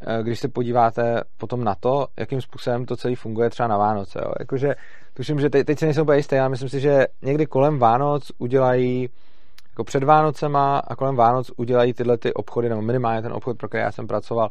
[0.00, 4.20] eh, když se podíváte potom na to, jakým způsobem to celé funguje třeba na Vánoce.
[4.24, 4.32] Jo.
[4.40, 4.74] Jakože,
[5.14, 8.32] tuším, že teď, teď se nejsem úplně jistý, ale myslím si, že někdy kolem Vánoc
[8.38, 9.08] udělají
[9.70, 13.68] jako před Vánocema a kolem Vánoc udělají tyhle ty obchody, nebo minimálně ten obchod, pro
[13.68, 14.50] který já jsem pracoval,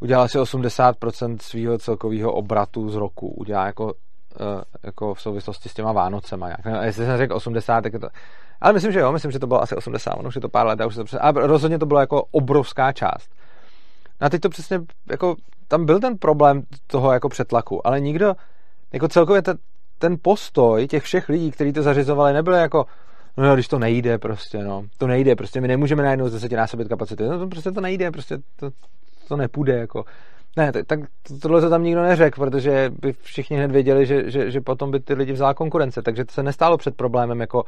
[0.00, 3.28] udělal asi 80% svého celkového obratu z roku.
[3.28, 3.92] Udělá jako,
[4.40, 6.48] eh, jako v souvislosti s těma Vánocema.
[6.48, 6.60] Jak.
[6.82, 8.08] Jestli jsem řekl 80, tak je to
[8.60, 10.66] ale myslím, že jo, myslím, že to bylo asi 80, ono už je to pár
[10.66, 13.30] let, už je to přesně, a rozhodně to bylo jako obrovská část.
[14.20, 15.36] No a teď to přesně, jako,
[15.68, 18.34] tam byl ten problém toho jako přetlaku, ale nikdo,
[18.92, 19.58] jako celkově ten,
[19.98, 22.86] ten postoj těch všech lidí, kteří to zařizovali, nebyl jako,
[23.36, 26.88] no jo, když to nejde prostě, no, to nejde, prostě my nemůžeme najednou zase násobit
[26.88, 28.70] kapacity, no to prostě to nejde, prostě to,
[29.28, 30.04] to nepůjde, jako.
[30.56, 31.00] Ne, tak, tak
[31.42, 35.00] tohle to tam nikdo neřekl, protože by všichni hned věděli, že, že, že potom by
[35.00, 37.64] ty lidi vzala konkurence, takže to se nestálo před problémem jako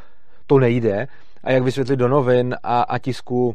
[0.50, 1.06] to nejde
[1.44, 3.54] a jak vysvětlit do novin a, a tisku,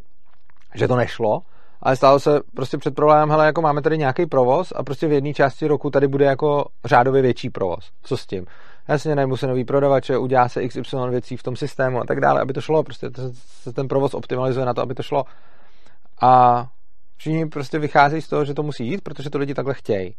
[0.75, 1.41] že to nešlo,
[1.81, 5.11] ale stálo se prostě před problémem, hele, jako máme tady nějaký provoz a prostě v
[5.11, 7.91] jedné části roku tady bude jako řádově větší provoz.
[8.03, 8.45] Co s tím?
[8.87, 12.41] Jasně, najmu se nový prodavače, udělá se XY věcí v tom systému a tak dále,
[12.41, 15.23] aby to šlo, prostě se ten provoz optimalizuje na to, aby to šlo.
[16.21, 16.65] A
[17.17, 20.15] všichni prostě vycházejí z toho, že to musí jít, protože to lidi takhle chtějí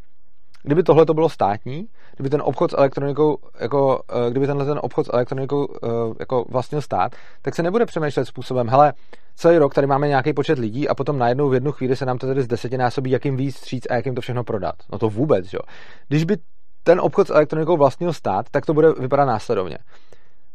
[0.67, 4.79] kdyby tohle to bylo státní, kdyby ten obchod s elektronikou, jako, eh, kdyby tenhle ten
[4.81, 5.87] obchod s elektronikou eh,
[6.19, 8.93] jako vlastnil stát, tak se nebude přemýšlet způsobem, hele,
[9.35, 12.17] celý rok tady máme nějaký počet lidí a potom najednou v jednu chvíli se nám
[12.17, 14.75] to tady z desetinásobí, jakým víc stříc a jak jim to všechno prodat.
[14.91, 15.59] No to vůbec, jo.
[16.07, 16.37] Když by
[16.83, 19.77] ten obchod s elektronikou vlastnil stát, tak to bude vypadat následovně.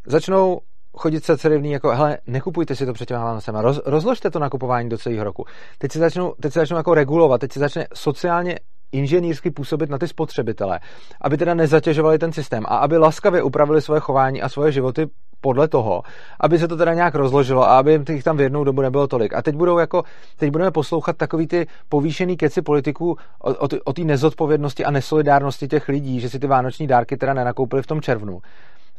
[0.06, 0.60] Začnou
[0.96, 4.88] chodit se cerivní jako, hele, nekupujte si to před těma Vánocema, roz, rozložte to nakupování
[4.88, 5.44] do celého roku.
[5.78, 8.58] Teď se začnou, teď se začnou jako regulovat, teď se začne sociálně
[8.92, 10.80] inženýrsky působit na ty spotřebitele,
[11.20, 15.06] aby teda nezatěžovali ten systém a aby laskavě upravili svoje chování a svoje životy
[15.42, 16.02] podle toho,
[16.40, 19.34] aby se to teda nějak rozložilo a aby jich tam v jednou dobu nebylo tolik.
[19.34, 20.02] A teď budou jako,
[20.36, 25.88] teď budeme poslouchat takový ty povýšený keci politiků o, o, té nezodpovědnosti a nesolidárnosti těch
[25.88, 28.40] lidí, že si ty vánoční dárky teda nenakoupili v tom červnu.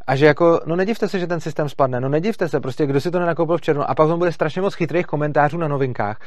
[0.07, 3.01] A že jako, no nedivte se, že ten systém spadne, no nedivte se, prostě kdo
[3.01, 6.19] si to nenakoupil v červnu a pak tam bude strašně moc chytrých komentářů na novinkách,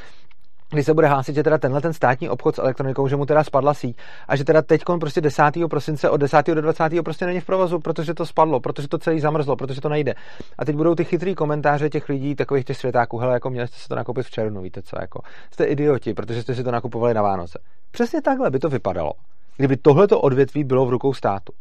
[0.71, 3.45] kdy se bude hlásit, že teda tenhle ten státní obchod s elektronikou, že mu teda
[3.45, 3.97] spadla síť
[4.29, 5.43] a že teda teď prostě 10.
[5.71, 6.47] prosince od 10.
[6.47, 7.03] do 20.
[7.05, 10.15] prostě není v provozu, protože to spadlo, protože to celý zamrzlo, protože to nejde.
[10.59, 13.79] A teď budou ty chytrý komentáře těch lidí, takových těch světáků, hele, jako měli jste
[13.79, 17.15] si to nakoupit v červnu, víte co, jako jste idioti, protože jste si to nakupovali
[17.15, 17.59] na Vánoce.
[17.91, 19.13] Přesně takhle by to vypadalo,
[19.57, 21.53] kdyby tohleto odvětví bylo v rukou státu.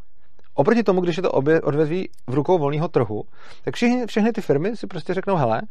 [0.53, 1.31] Oproti tomu, když je to
[1.63, 3.23] odvětví v rukou volného trhu,
[3.65, 5.61] tak všechny, všechny ty firmy si prostě řeknou, hele,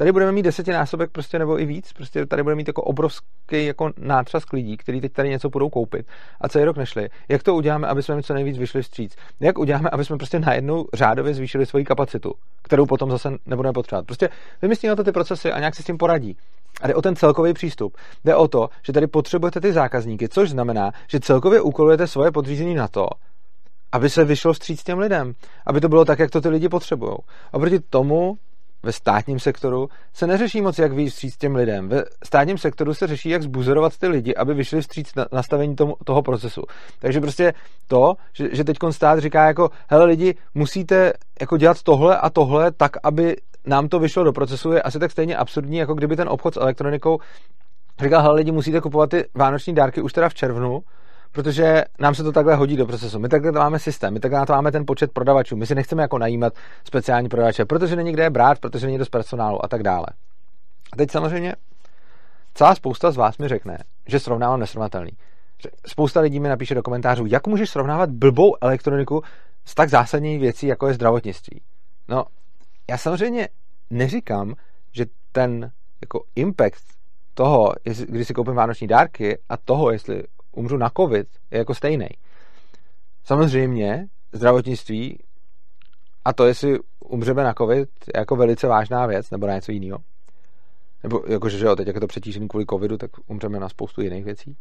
[0.00, 3.90] tady budeme mít desetinásobek prostě nebo i víc, prostě tady budeme mít jako obrovský jako
[3.98, 6.06] nátřask lidí, kteří teď tady něco budou koupit
[6.40, 7.08] a celý rok nešli.
[7.28, 9.16] Jak to uděláme, aby jsme co nejvíc vyšli vstříc?
[9.40, 12.32] Jak uděláme, aby jsme prostě najednou řádově zvýšili svoji kapacitu,
[12.62, 14.06] kterou potom zase nebudeme potřebovat?
[14.06, 14.28] Prostě
[14.62, 16.36] vymyslí na to ty procesy a nějak si s tím poradí.
[16.82, 17.96] A jde o ten celkový přístup.
[18.24, 22.74] Jde o to, že tady potřebujete ty zákazníky, což znamená, že celkově úkolujete svoje podřízení
[22.74, 23.06] na to,
[23.92, 25.32] aby se vyšlo vstříc těm lidem,
[25.66, 27.16] aby to bylo tak, jak to ty lidi potřebují.
[27.52, 28.38] A proti tomu
[28.82, 31.88] ve státním sektoru se neřeší moc, jak vyjít vstříc těm lidem.
[31.88, 35.96] Ve státním sektoru se řeší, jak zbuzerovat ty lidi, aby vyšli vstříc na nastavení tomu,
[36.04, 36.62] toho procesu.
[36.98, 37.52] Takže prostě
[37.88, 42.72] to, že, že teď stát říká jako, hele lidi, musíte jako dělat tohle a tohle
[42.72, 46.28] tak, aby nám to vyšlo do procesu, je asi tak stejně absurdní, jako kdyby ten
[46.28, 47.18] obchod s elektronikou
[48.02, 50.80] říkal, hele lidi, musíte kupovat ty vánoční dárky už teda v červnu,
[51.32, 53.18] protože nám se to takhle hodí do procesu.
[53.18, 55.56] My takhle máme systém, my takhle to máme ten počet prodavačů.
[55.56, 56.52] My si nechceme jako najímat
[56.84, 60.06] speciální prodavače, protože není kde je brát, protože není dost personálu a tak dále.
[60.92, 61.54] A teď samozřejmě
[62.54, 65.10] celá spousta z vás mi řekne, že srovnávám nesrovnatelný.
[65.86, 69.22] Spousta lidí mi napíše do komentářů, jak můžeš srovnávat blbou elektroniku
[69.64, 71.60] s tak zásadní věcí, jako je zdravotnictví.
[72.08, 72.24] No,
[72.90, 73.48] já samozřejmě
[73.90, 74.54] neříkám,
[74.92, 76.84] že ten jako impact
[77.34, 77.72] toho,
[78.08, 82.08] když si koupím vánoční dárky a toho, jestli umřu na covid, je jako stejný.
[83.24, 85.18] Samozřejmě zdravotnictví
[86.24, 89.98] a to, jestli umřeme na covid, je jako velice vážná věc, nebo na něco jiného.
[91.02, 94.02] Nebo jakože, že jo, teď jak je to přetížený kvůli covidu, tak umřeme na spoustu
[94.02, 94.56] jiných věcí.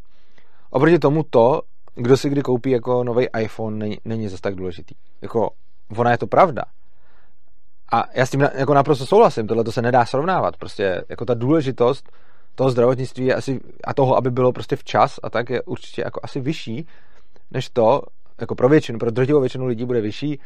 [0.70, 1.62] Oproti tomu to,
[1.96, 4.96] kdo si kdy koupí jako nový iPhone, není, není zase tak důležitý.
[5.22, 5.50] Jako,
[5.98, 6.64] ona je to pravda.
[7.92, 10.58] A já s tím jako naprosto souhlasím, tohle to se nedá srovnávat.
[10.58, 12.12] Prostě jako ta důležitost
[12.60, 16.20] toho zdravotnictví je asi, a toho, aby bylo prostě včas a tak je určitě jako
[16.24, 16.88] asi vyšší,
[17.52, 18.02] než to,
[18.42, 20.40] jako pro většinu, pro drtivou většinu lidí bude vyšší,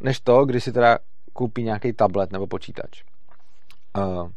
[0.00, 0.98] než to, když si teda
[1.32, 3.02] koupí nějaký tablet nebo počítač.
[3.98, 4.30] Uh,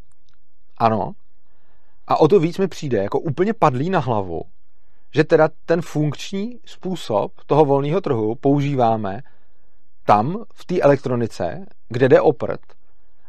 [0.77, 1.11] ano.
[2.07, 4.41] A o to víc mi přijde jako úplně padlý na hlavu,
[5.13, 9.21] že teda ten funkční způsob toho volného trhu používáme
[10.05, 12.61] tam, v té elektronice, kde jde o prd,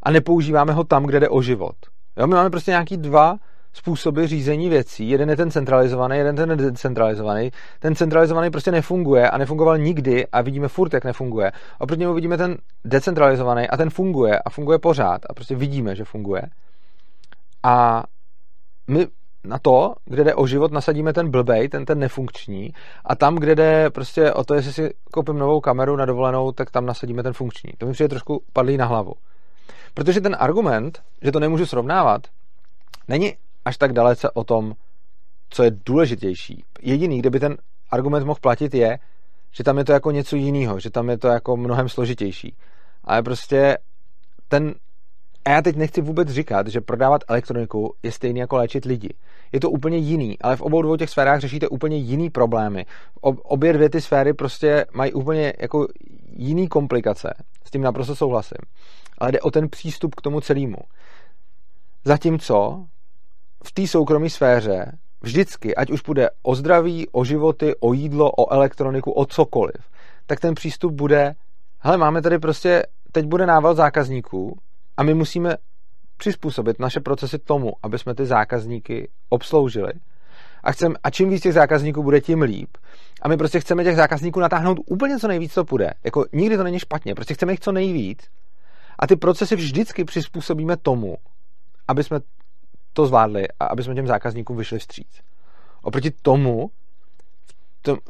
[0.03, 1.77] a nepoužíváme ho tam, kde jde o život.
[2.17, 3.37] Jo, my máme prostě nějaký dva
[3.75, 5.11] způsoby řízení věcí.
[5.11, 7.51] Jeden je ten centralizovaný, jeden ten decentralizovaný.
[7.79, 11.53] Ten centralizovaný prostě nefunguje a nefungoval nikdy a vidíme furt, jak nefunguje.
[11.79, 16.05] Oproti němu vidíme ten decentralizovaný a ten funguje a funguje pořád a prostě vidíme, že
[16.05, 16.43] funguje.
[17.63, 18.05] A
[18.87, 19.07] my
[19.45, 22.73] na to, kde jde o život, nasadíme ten blbej, ten, ten nefunkční
[23.05, 26.71] a tam, kde jde prostě o to, jestli si koupím novou kameru na dovolenou, tak
[26.71, 27.73] tam nasadíme ten funkční.
[27.79, 29.13] To mi přijde trošku padlý na hlavu.
[29.95, 32.27] Protože ten argument, že to nemůžu srovnávat,
[33.09, 33.35] není
[33.65, 34.73] až tak dalece o tom,
[35.49, 36.65] co je důležitější.
[36.83, 37.57] Jediný, kde by ten
[37.91, 38.99] argument mohl platit, je,
[39.53, 42.57] že tam je to jako něco jiného, že tam je to jako mnohem složitější.
[43.05, 43.79] Ale prostě
[44.49, 44.75] ten
[45.45, 49.15] a já teď nechci vůbec říkat, že prodávat elektroniku je stejný jako léčit lidi.
[49.53, 52.87] Je to úplně jiný, ale v obou dvou těch sférách řešíte úplně jiný problémy.
[53.23, 55.87] Obě dvě ty sféry prostě mají úplně jako
[56.37, 57.35] jiný komplikace.
[57.65, 58.59] S tím naprosto souhlasím.
[59.19, 60.79] Ale jde o ten přístup k tomu celému.
[62.05, 62.87] Zatímco
[63.67, 68.53] v té soukromé sféře vždycky, ať už bude o zdraví, o životy, o jídlo, o
[68.53, 69.77] elektroniku, o cokoliv,
[70.27, 71.35] tak ten přístup bude,
[71.81, 74.59] hele, máme tady prostě, teď bude nával zákazníků
[74.97, 75.57] a my musíme
[76.17, 79.93] přizpůsobit naše procesy tomu, aby jsme ty zákazníky obsloužili.
[80.65, 82.77] A, chcem, a čím víc těch zákazníků bude, tím líp.
[83.23, 85.91] A my prostě chceme těch zákazníků natáhnout úplně co nejvíc, co půjde.
[86.05, 88.19] Jako nikdy to není špatně, prostě chceme jich co nejvíc.
[88.99, 91.17] A ty procesy vždycky přizpůsobíme tomu,
[91.89, 92.21] aby jsme
[92.95, 95.21] to zvládli a aby jsme těm zákazníkům vyšli vstříc.
[95.83, 96.71] Oproti tomu,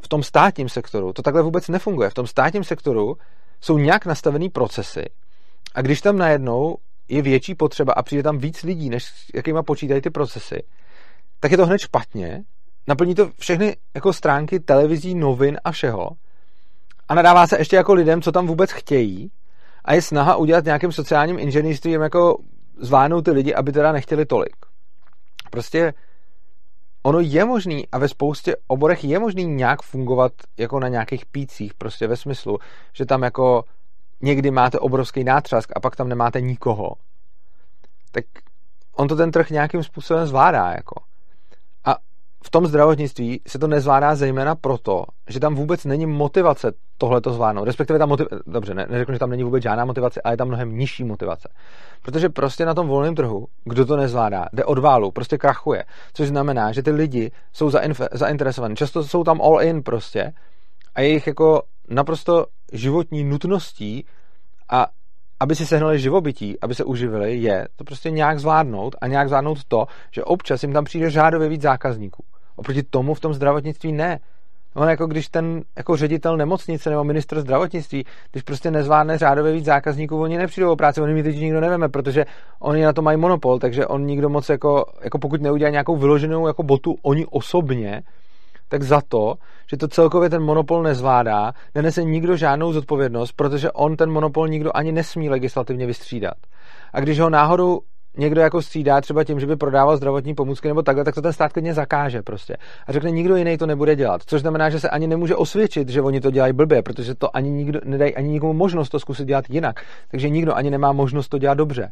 [0.03, 2.09] v tom státním sektoru to takhle vůbec nefunguje.
[2.09, 3.17] V tom státním sektoru
[3.61, 5.05] jsou nějak nastavený procesy
[5.75, 10.01] a když tam najednou je větší potřeba a přijde tam víc lidí, než jakýma počítají
[10.01, 10.63] ty procesy,
[11.39, 12.43] tak je to hned špatně.
[12.87, 16.09] Naplní to všechny jako stránky televizí, novin a všeho.
[17.07, 19.31] A nadává se ještě jako lidem, co tam vůbec chtějí.
[19.85, 22.37] A je snaha udělat nějakým sociálním inženýrstvím jako
[22.77, 24.55] zvládnout ty lidi, aby teda nechtěli tolik.
[25.55, 25.93] Prostě
[27.03, 31.73] ono je možný a ve spoustě oborech je možný nějak fungovat jako na nějakých pících,
[31.73, 32.57] prostě ve smyslu,
[32.93, 33.63] že tam jako
[34.21, 36.95] někdy máte obrovský nátřask a pak tam nemáte nikoho.
[38.11, 38.25] Tak
[38.95, 41.03] on to ten trh nějakým způsobem zvládá, jako
[42.45, 47.33] v tom zdravotnictví se to nezvládá zejména proto, že tam vůbec není motivace tohle to
[47.33, 47.65] zvládnout.
[47.65, 48.27] Respektive tam motiv...
[48.47, 51.49] dobře, ne, neřeknu, že tam není vůbec žádná motivace, ale je tam mnohem nižší motivace.
[52.01, 55.83] Protože prostě na tom volném trhu, kdo to nezvládá, jde od válu, prostě krachuje.
[56.13, 58.75] Což znamená, že ty lidi jsou zainf- zainteresovaní.
[58.75, 60.33] Často jsou tam all in prostě
[60.95, 64.05] a jejich jako naprosto životní nutností
[64.69, 64.87] a
[65.39, 69.63] aby si sehnali živobytí, aby se uživili, je to prostě nějak zvládnout a nějak zvládnout
[69.67, 72.23] to, že občas jim tam přijde řádově víc zákazníků.
[72.55, 74.19] Oproti tomu v tom zdravotnictví ne.
[74.75, 79.65] On jako když ten jako ředitel nemocnice nebo ministr zdravotnictví, když prostě nezvládne řádově víc
[79.65, 82.25] zákazníků, oni nepřijdou o práci, oni mi teď nikdo neveme, protože
[82.59, 86.47] oni na to mají monopol, takže on nikdo moc jako, jako pokud neudělá nějakou vyloženou
[86.47, 88.01] jako botu oni osobně,
[88.69, 89.35] tak za to,
[89.69, 94.77] že to celkově ten monopol nezvládá, nenese nikdo žádnou zodpovědnost, protože on ten monopol nikdo
[94.77, 96.37] ani nesmí legislativně vystřídat.
[96.93, 97.79] A když ho náhodou
[98.17, 101.33] někdo jako střídá třeba tím, že by prodával zdravotní pomůcky nebo takhle, tak to ten
[101.33, 102.57] stát klidně zakáže prostě.
[102.87, 104.21] A řekne, nikdo jiný to nebude dělat.
[104.25, 107.51] Což znamená, že se ani nemůže osvědčit, že oni to dělají blbě, protože to ani
[107.51, 109.81] nikdo nedají ani nikomu možnost to zkusit dělat jinak.
[110.11, 111.91] Takže nikdo ani nemá možnost to dělat dobře.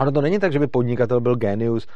[0.00, 1.86] Ono to není tak, že by podnikatel byl genius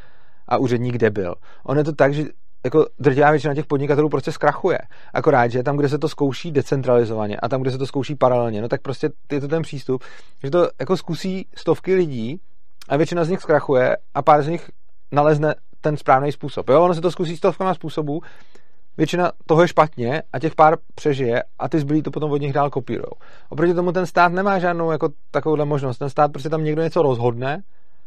[0.49, 1.35] a úředník debil.
[1.65, 2.25] Ono je to tak, že
[2.65, 4.79] jako drtivá většina těch podnikatelů prostě zkrachuje.
[5.15, 8.63] Akorát, že tam, kde se to zkouší decentralizovaně a tam, kde se to zkouší paralelně,
[8.63, 10.03] no tak prostě je to ten přístup,
[10.43, 12.41] že to jako zkusí stovky lidí
[12.89, 14.71] a většina z nich zkrachuje a pár z nich
[15.13, 16.69] nalezne ten správný způsob.
[16.69, 18.21] Jo, ono se to zkusí stovkama způsobů,
[18.97, 22.53] většina toho je špatně a těch pár přežije a ty zbylí to potom od nich
[22.53, 23.13] dál kopírujou.
[23.49, 25.99] Oproti tomu ten stát nemá žádnou jako takovouhle možnost.
[25.99, 27.63] Ten stát prostě tam někdo něco rozhodne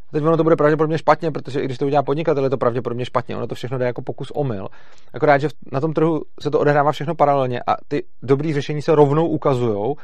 [0.10, 2.58] a teď ono to bude pravděpodobně špatně, protože i když to udělá podnikatel, je to
[2.58, 3.38] pravděpodobně špatně.
[3.38, 4.68] Ono to všechno jde jako pokus omyl.
[5.14, 8.96] Akorát, že na tom trhu se to odehrává všechno paralelně a ty dobrý řešení se
[8.96, 9.96] rovnou ukazují,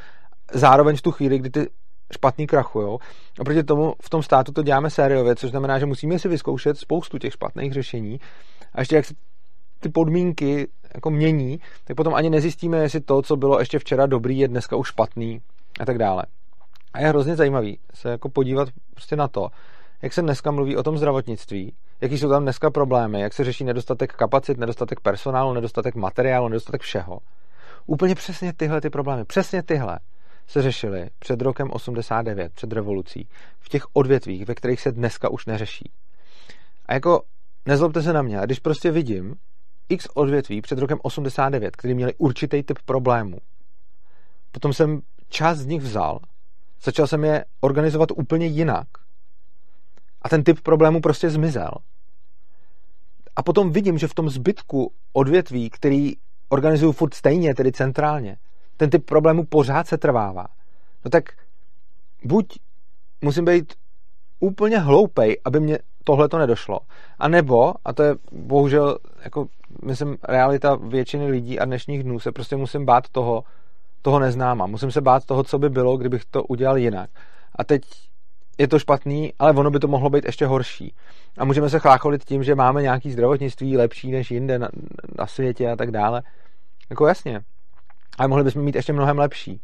[0.52, 1.70] zároveň v tu chvíli, kdy ty
[2.12, 2.98] špatný krachujou.
[3.40, 6.78] A proti tomu v tom státu to děláme sériově, což znamená, že musíme si vyzkoušet
[6.78, 8.20] spoustu těch špatných řešení
[8.72, 9.14] a ještě jak se
[9.80, 14.38] ty podmínky jako mění, tak potom ani nezjistíme, jestli to, co bylo ještě včera dobrý,
[14.38, 15.40] je dneska už špatný
[15.80, 16.24] a tak dále.
[16.92, 19.48] A je hrozně zajímavý se jako podívat prostě na to,
[20.02, 23.64] jak se dneska mluví o tom zdravotnictví, jaký jsou tam dneska problémy, jak se řeší
[23.64, 27.18] nedostatek kapacit, nedostatek personálu, nedostatek materiálu, nedostatek všeho.
[27.86, 29.98] Úplně přesně tyhle ty problémy, přesně tyhle
[30.46, 33.28] se řešily před rokem 89, před revolucí,
[33.60, 35.90] v těch odvětvích, ve kterých se dneska už neřeší.
[36.86, 37.22] A jako,
[37.66, 39.34] nezlobte se na mě, když prostě vidím
[39.88, 43.38] x odvětví před rokem 89, který měli určitý typ problémů,
[44.52, 46.18] potom jsem část z nich vzal,
[46.82, 48.88] začal jsem je organizovat úplně jinak
[50.22, 51.70] a ten typ problému prostě zmizel.
[53.36, 56.12] A potom vidím, že v tom zbytku odvětví, který
[56.48, 58.36] organizují furt stejně, tedy centrálně,
[58.76, 60.46] ten typ problému pořád se trvává.
[61.04, 61.24] No tak
[62.24, 62.58] buď
[63.22, 63.72] musím být
[64.40, 66.80] úplně hloupej, aby mě tohle to nedošlo.
[67.18, 69.46] A nebo, a to je bohužel, jako,
[69.84, 73.44] myslím, realita většiny lidí a dnešních dnů, se prostě musím bát toho,
[74.02, 74.66] toho neznáma.
[74.66, 77.10] Musím se bát toho, co by bylo, kdybych to udělal jinak.
[77.56, 77.82] A teď
[78.58, 80.94] je to špatný, ale ono by to mohlo být ještě horší.
[81.38, 84.68] A můžeme se chlácholit tím, že máme nějaký zdravotnictví lepší než jinde na,
[85.18, 86.22] na světě a tak dále.
[86.90, 87.40] Jako jasně.
[88.18, 89.60] Ale mohli bychom mít ještě mnohem lepší.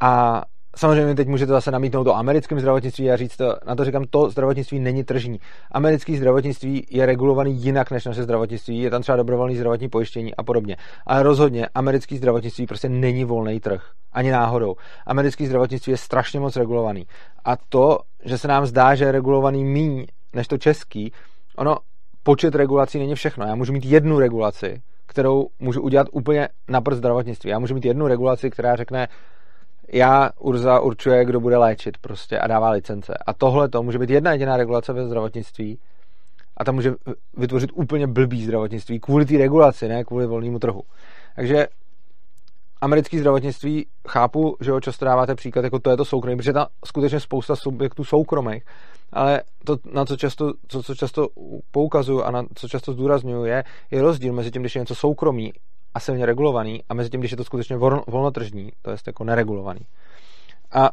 [0.00, 0.42] A
[0.76, 4.30] samozřejmě teď můžete zase namítnout o americkém zdravotnictví a říct, to, na to říkám, to
[4.30, 5.40] zdravotnictví není tržní.
[5.72, 10.42] Americké zdravotnictví je regulovaný jinak než naše zdravotnictví, je tam třeba dobrovolné zdravotní pojištění a
[10.42, 10.76] podobně.
[11.06, 13.82] Ale rozhodně americké zdravotnictví prostě není volný trh.
[14.12, 14.74] Ani náhodou.
[15.06, 17.06] Americké zdravotnictví je strašně moc regulovaný.
[17.44, 21.12] A to, že se nám zdá, že je regulovaný míň než to český,
[21.56, 21.76] ono,
[22.22, 23.46] počet regulací není všechno.
[23.46, 27.50] Já můžu mít jednu regulaci, kterou můžu udělat úplně na prst zdravotnictví.
[27.50, 29.08] Já můžu mít jednu regulaci, která řekne,
[29.92, 33.14] já Urza určuje, kdo bude léčit prostě a dává licence.
[33.26, 35.78] A tohle to může být jedna jediná regulace ve zdravotnictví
[36.56, 36.94] a ta může
[37.36, 40.82] vytvořit úplně blbý zdravotnictví kvůli té regulaci, ne kvůli volnému trhu.
[41.36, 41.66] Takže
[42.80, 46.66] americké zdravotnictví chápu, že ho často dáváte příklad, jako to je to soukromí, protože tam
[46.84, 48.64] skutečně spousta subjektů soukromých,
[49.12, 51.28] ale to, na co často, co, co často
[51.70, 55.52] poukazuju a na co často zdůraznuju, je, je rozdíl mezi tím, když je něco soukromí
[55.94, 59.80] a silně regulovaný a mezi tím, když je to skutečně volnotržní, to je jako neregulovaný.
[60.72, 60.90] A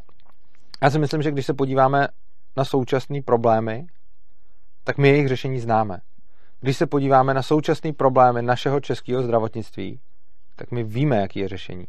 [0.84, 2.08] já si myslím, že když se podíváme
[2.58, 3.88] na současné problémy,
[4.84, 6.00] tak my jejich řešení známe.
[6.62, 10.00] Když se podíváme na současné problémy našeho českého zdravotnictví,
[10.56, 11.88] tak my víme, jaký je řešení.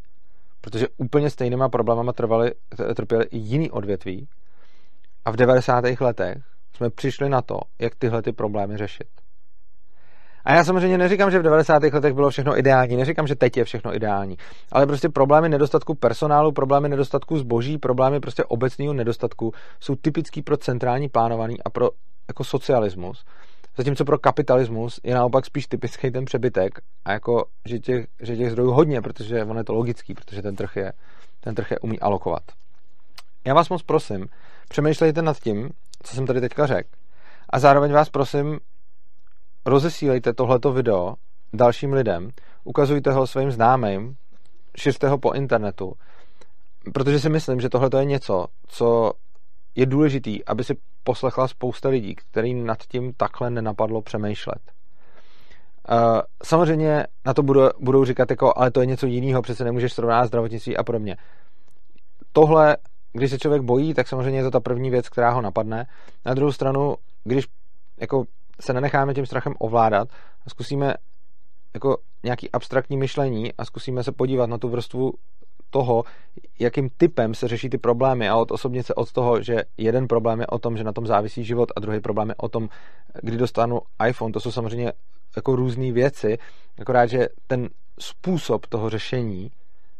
[0.61, 2.53] Protože úplně stejnýma problémama trvali,
[2.95, 4.29] trpěli i jiný odvětví
[5.27, 5.85] a v 90.
[6.01, 6.39] letech
[6.77, 9.09] jsme přišli na to, jak tyhle ty problémy řešit.
[10.45, 11.83] A já samozřejmě neříkám, že v 90.
[11.83, 14.37] letech bylo všechno ideální, neříkám, že teď je všechno ideální,
[14.73, 20.57] ale prostě problémy nedostatku personálu, problémy nedostatku zboží, problémy prostě obecného nedostatku jsou typický pro
[20.57, 21.91] centrální plánování a pro
[22.29, 23.25] jako socialismus.
[23.77, 28.51] Zatímco pro kapitalismus je naopak spíš typický ten přebytek a jako, že těch, že těch
[28.51, 30.93] zdrojů hodně, protože ono je to logický, protože ten trh je,
[31.41, 32.43] ten trh je umí alokovat.
[33.47, 34.27] Já vás moc prosím,
[34.69, 35.71] přemýšlejte nad tím,
[36.03, 36.89] co jsem tady teďka řekl.
[37.51, 38.59] A zároveň vás prosím,
[39.67, 41.15] rozesílejte tohleto video
[41.53, 42.31] dalším lidem,
[42.65, 44.17] ukazujte ho svým známým,
[44.77, 45.93] šiřte ho po internetu,
[46.95, 49.13] protože si myslím, že tohle je něco, co
[49.75, 50.75] je důležitý, aby si
[51.05, 54.59] poslechla spousta lidí, který nad tím takhle nenapadlo přemýšlet.
[55.91, 59.93] Uh, samozřejmě na to budou, budou říkat jako, ale to je něco jiného, přece nemůžeš
[59.93, 61.17] srovnat zdravotnictví a podobně.
[62.33, 62.77] Tohle,
[63.17, 65.87] když se člověk bojí, tak samozřejmě je to ta první věc, která ho napadne.
[66.27, 67.47] Na druhou stranu, když
[68.01, 68.25] jako
[68.61, 70.09] se nenecháme tím strachem ovládat
[70.47, 70.95] a zkusíme
[71.75, 75.13] jako nějaký abstraktní myšlení a zkusíme se podívat na tu vrstvu
[75.71, 76.05] toho,
[76.59, 80.41] jakým typem se řeší ty problémy a od osobně se od toho, že jeden problém
[80.41, 82.69] je o tom, že na tom závisí život a druhý problém je o tom,
[83.23, 84.33] kdy dostanu iPhone.
[84.33, 84.93] To jsou samozřejmě
[85.37, 86.39] jako různé věci,
[86.81, 87.69] akorát, že ten
[88.01, 89.51] způsob toho řešení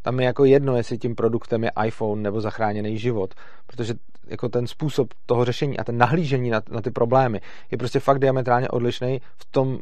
[0.07, 3.35] tam je jako jedno, jestli tím produktem je iPhone nebo zachráněný život,
[3.67, 3.95] protože
[4.27, 7.41] jako ten způsob toho řešení a ten nahlížení na, na ty problémy
[7.71, 9.79] je prostě fakt diametrálně odlišný v tom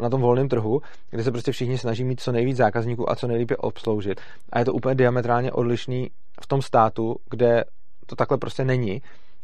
[0.00, 0.80] na tom volném trhu,
[1.10, 4.20] kde se prostě všichni snaží mít co nejvíc zákazníků a co nejlépe obsloužit.
[4.52, 6.10] A je to úplně diametrálně odlišný
[6.42, 7.64] v tom státu, kde
[8.06, 9.02] to takhle prostě není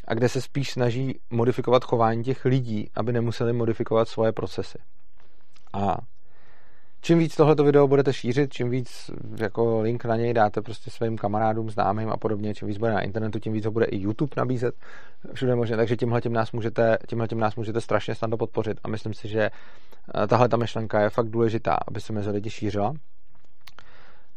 [0.08, 4.78] a kde se spíš snaží modifikovat chování těch lidí, aby nemuseli modifikovat svoje procesy.
[5.72, 5.96] A
[7.04, 11.18] čím víc tohleto video budete šířit, čím víc jako link na něj dáte prostě svým
[11.18, 14.30] kamarádům, známým a podobně, čím víc bude na internetu, tím víc ho bude i YouTube
[14.36, 14.74] nabízet
[15.34, 18.88] všude možně, takže tímhle tím nás můžete, tímhle tím nás můžete strašně snadno podpořit a
[18.88, 22.94] myslím si, že eh, tahle ta myšlenka je fakt důležitá, aby se mezi lidi šířila.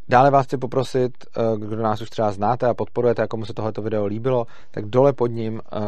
[0.10, 3.54] Dále vás chci poprosit, eh, kdo nás už třeba znáte a podporujete, jako mu se
[3.54, 5.80] tohleto video líbilo, tak dole pod ním eh,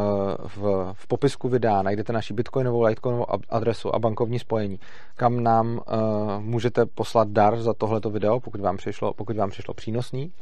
[0.56, 4.80] v, v popisku videa najdete naši bitcoinovou, litecoinovou adresu a bankovní spojení,
[5.16, 5.96] kam nám eh,
[6.38, 10.32] můžete poslat dar za tohleto video, pokud vám přišlo, pokud vám přišlo přínosný.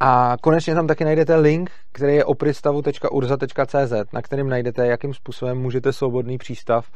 [0.00, 5.92] A konečně tam taky najdete link, který je opristavu.urza.cz, na kterým najdete, jakým způsobem můžete
[5.92, 6.86] svobodný přístav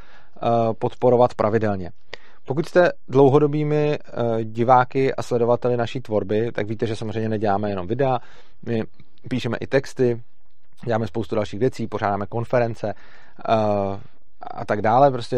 [0.79, 1.91] podporovat pravidelně.
[2.47, 7.87] Pokud jste dlouhodobými uh, diváky a sledovateli naší tvorby, tak víte, že samozřejmě neděláme jenom
[7.87, 8.19] videa,
[8.67, 8.83] my
[9.29, 10.23] píšeme i texty,
[10.85, 12.95] děláme spoustu dalších věcí, pořádáme konference
[13.49, 13.55] uh,
[14.51, 15.37] a tak dále, prostě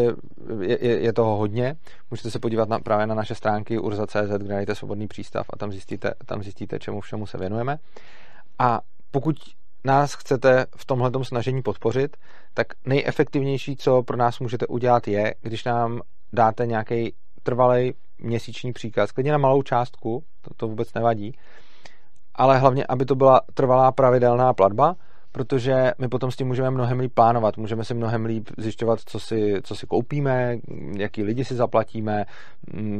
[0.61, 1.75] je, je, je toho hodně.
[2.11, 5.71] Můžete se podívat na, právě na naše stránky urza.cz, kde najdete svobodný přístav a tam
[5.71, 7.77] zjistíte, tam zjistíte, čemu všemu se věnujeme.
[8.59, 8.81] A
[9.11, 9.35] pokud
[9.83, 12.17] nás chcete v tomhle snažení podpořit,
[12.53, 16.01] tak nejefektivnější, co pro nás můžete udělat, je, když nám
[16.33, 17.13] dáte nějaký
[17.43, 21.31] trvalý měsíční příkaz, klidně na malou částku, to, to vůbec nevadí,
[22.35, 24.95] ale hlavně, aby to byla trvalá pravidelná platba,
[25.31, 29.19] protože my potom s tím můžeme mnohem líp plánovat, můžeme si mnohem líp zjišťovat, co
[29.19, 30.57] si, co si koupíme,
[30.97, 32.25] jaký lidi si zaplatíme,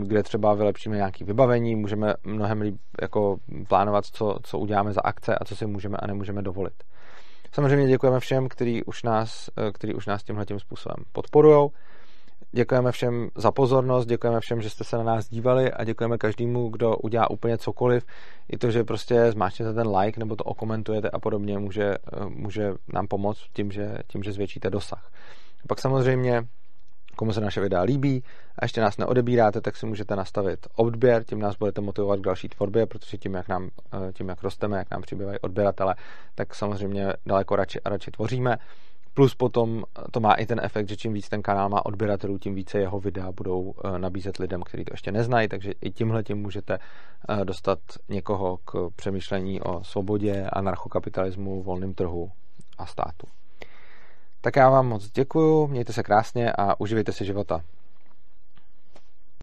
[0.02, 5.36] kde třeba vylepšíme nějaké vybavení, můžeme mnohem líp jako plánovat, co, co uděláme za akce
[5.36, 6.74] a co si můžeme a nemůžeme dovolit.
[7.52, 11.70] Samozřejmě děkujeme všem, kteří už nás, který už nás tímhle tím způsobem podporují.
[12.52, 16.70] Děkujeme všem za pozornost, děkujeme všem, že jste se na nás dívali a děkujeme každému,
[16.70, 18.06] kdo udělá úplně cokoliv.
[18.50, 21.96] I to, že prostě zmáčknete ten like nebo to okomentujete a podobně, může,
[22.28, 25.12] může nám pomoct tím že, tím, že zvětšíte dosah.
[25.64, 26.48] A pak samozřejmě,
[27.16, 28.24] komu se naše videa líbí
[28.60, 32.50] a ještě nás neodebíráte, tak si můžete nastavit odběr, tím nás budete motivovat k další
[32.50, 33.70] tvorbě, protože tím, jak, nám,
[34.14, 35.96] tím, jak rosteme, jak nám přibývají odběratele,
[36.36, 38.58] tak samozřejmě daleko radši a radši tvoříme.
[39.18, 42.56] Plus potom to má i ten efekt, že čím víc ten kanál má odběratelů, tím
[42.56, 46.38] více jeho videa budou eh, nabízet lidem, kteří to ještě neznají, takže i tímhle tím
[46.38, 46.78] můžete
[47.30, 52.32] eh, dostat někoho k přemýšlení o svobodě, anarchokapitalismu, volném trhu
[52.78, 53.28] a státu.
[54.42, 57.62] Tak já vám moc děkuju, mějte se krásně a uživejte si života.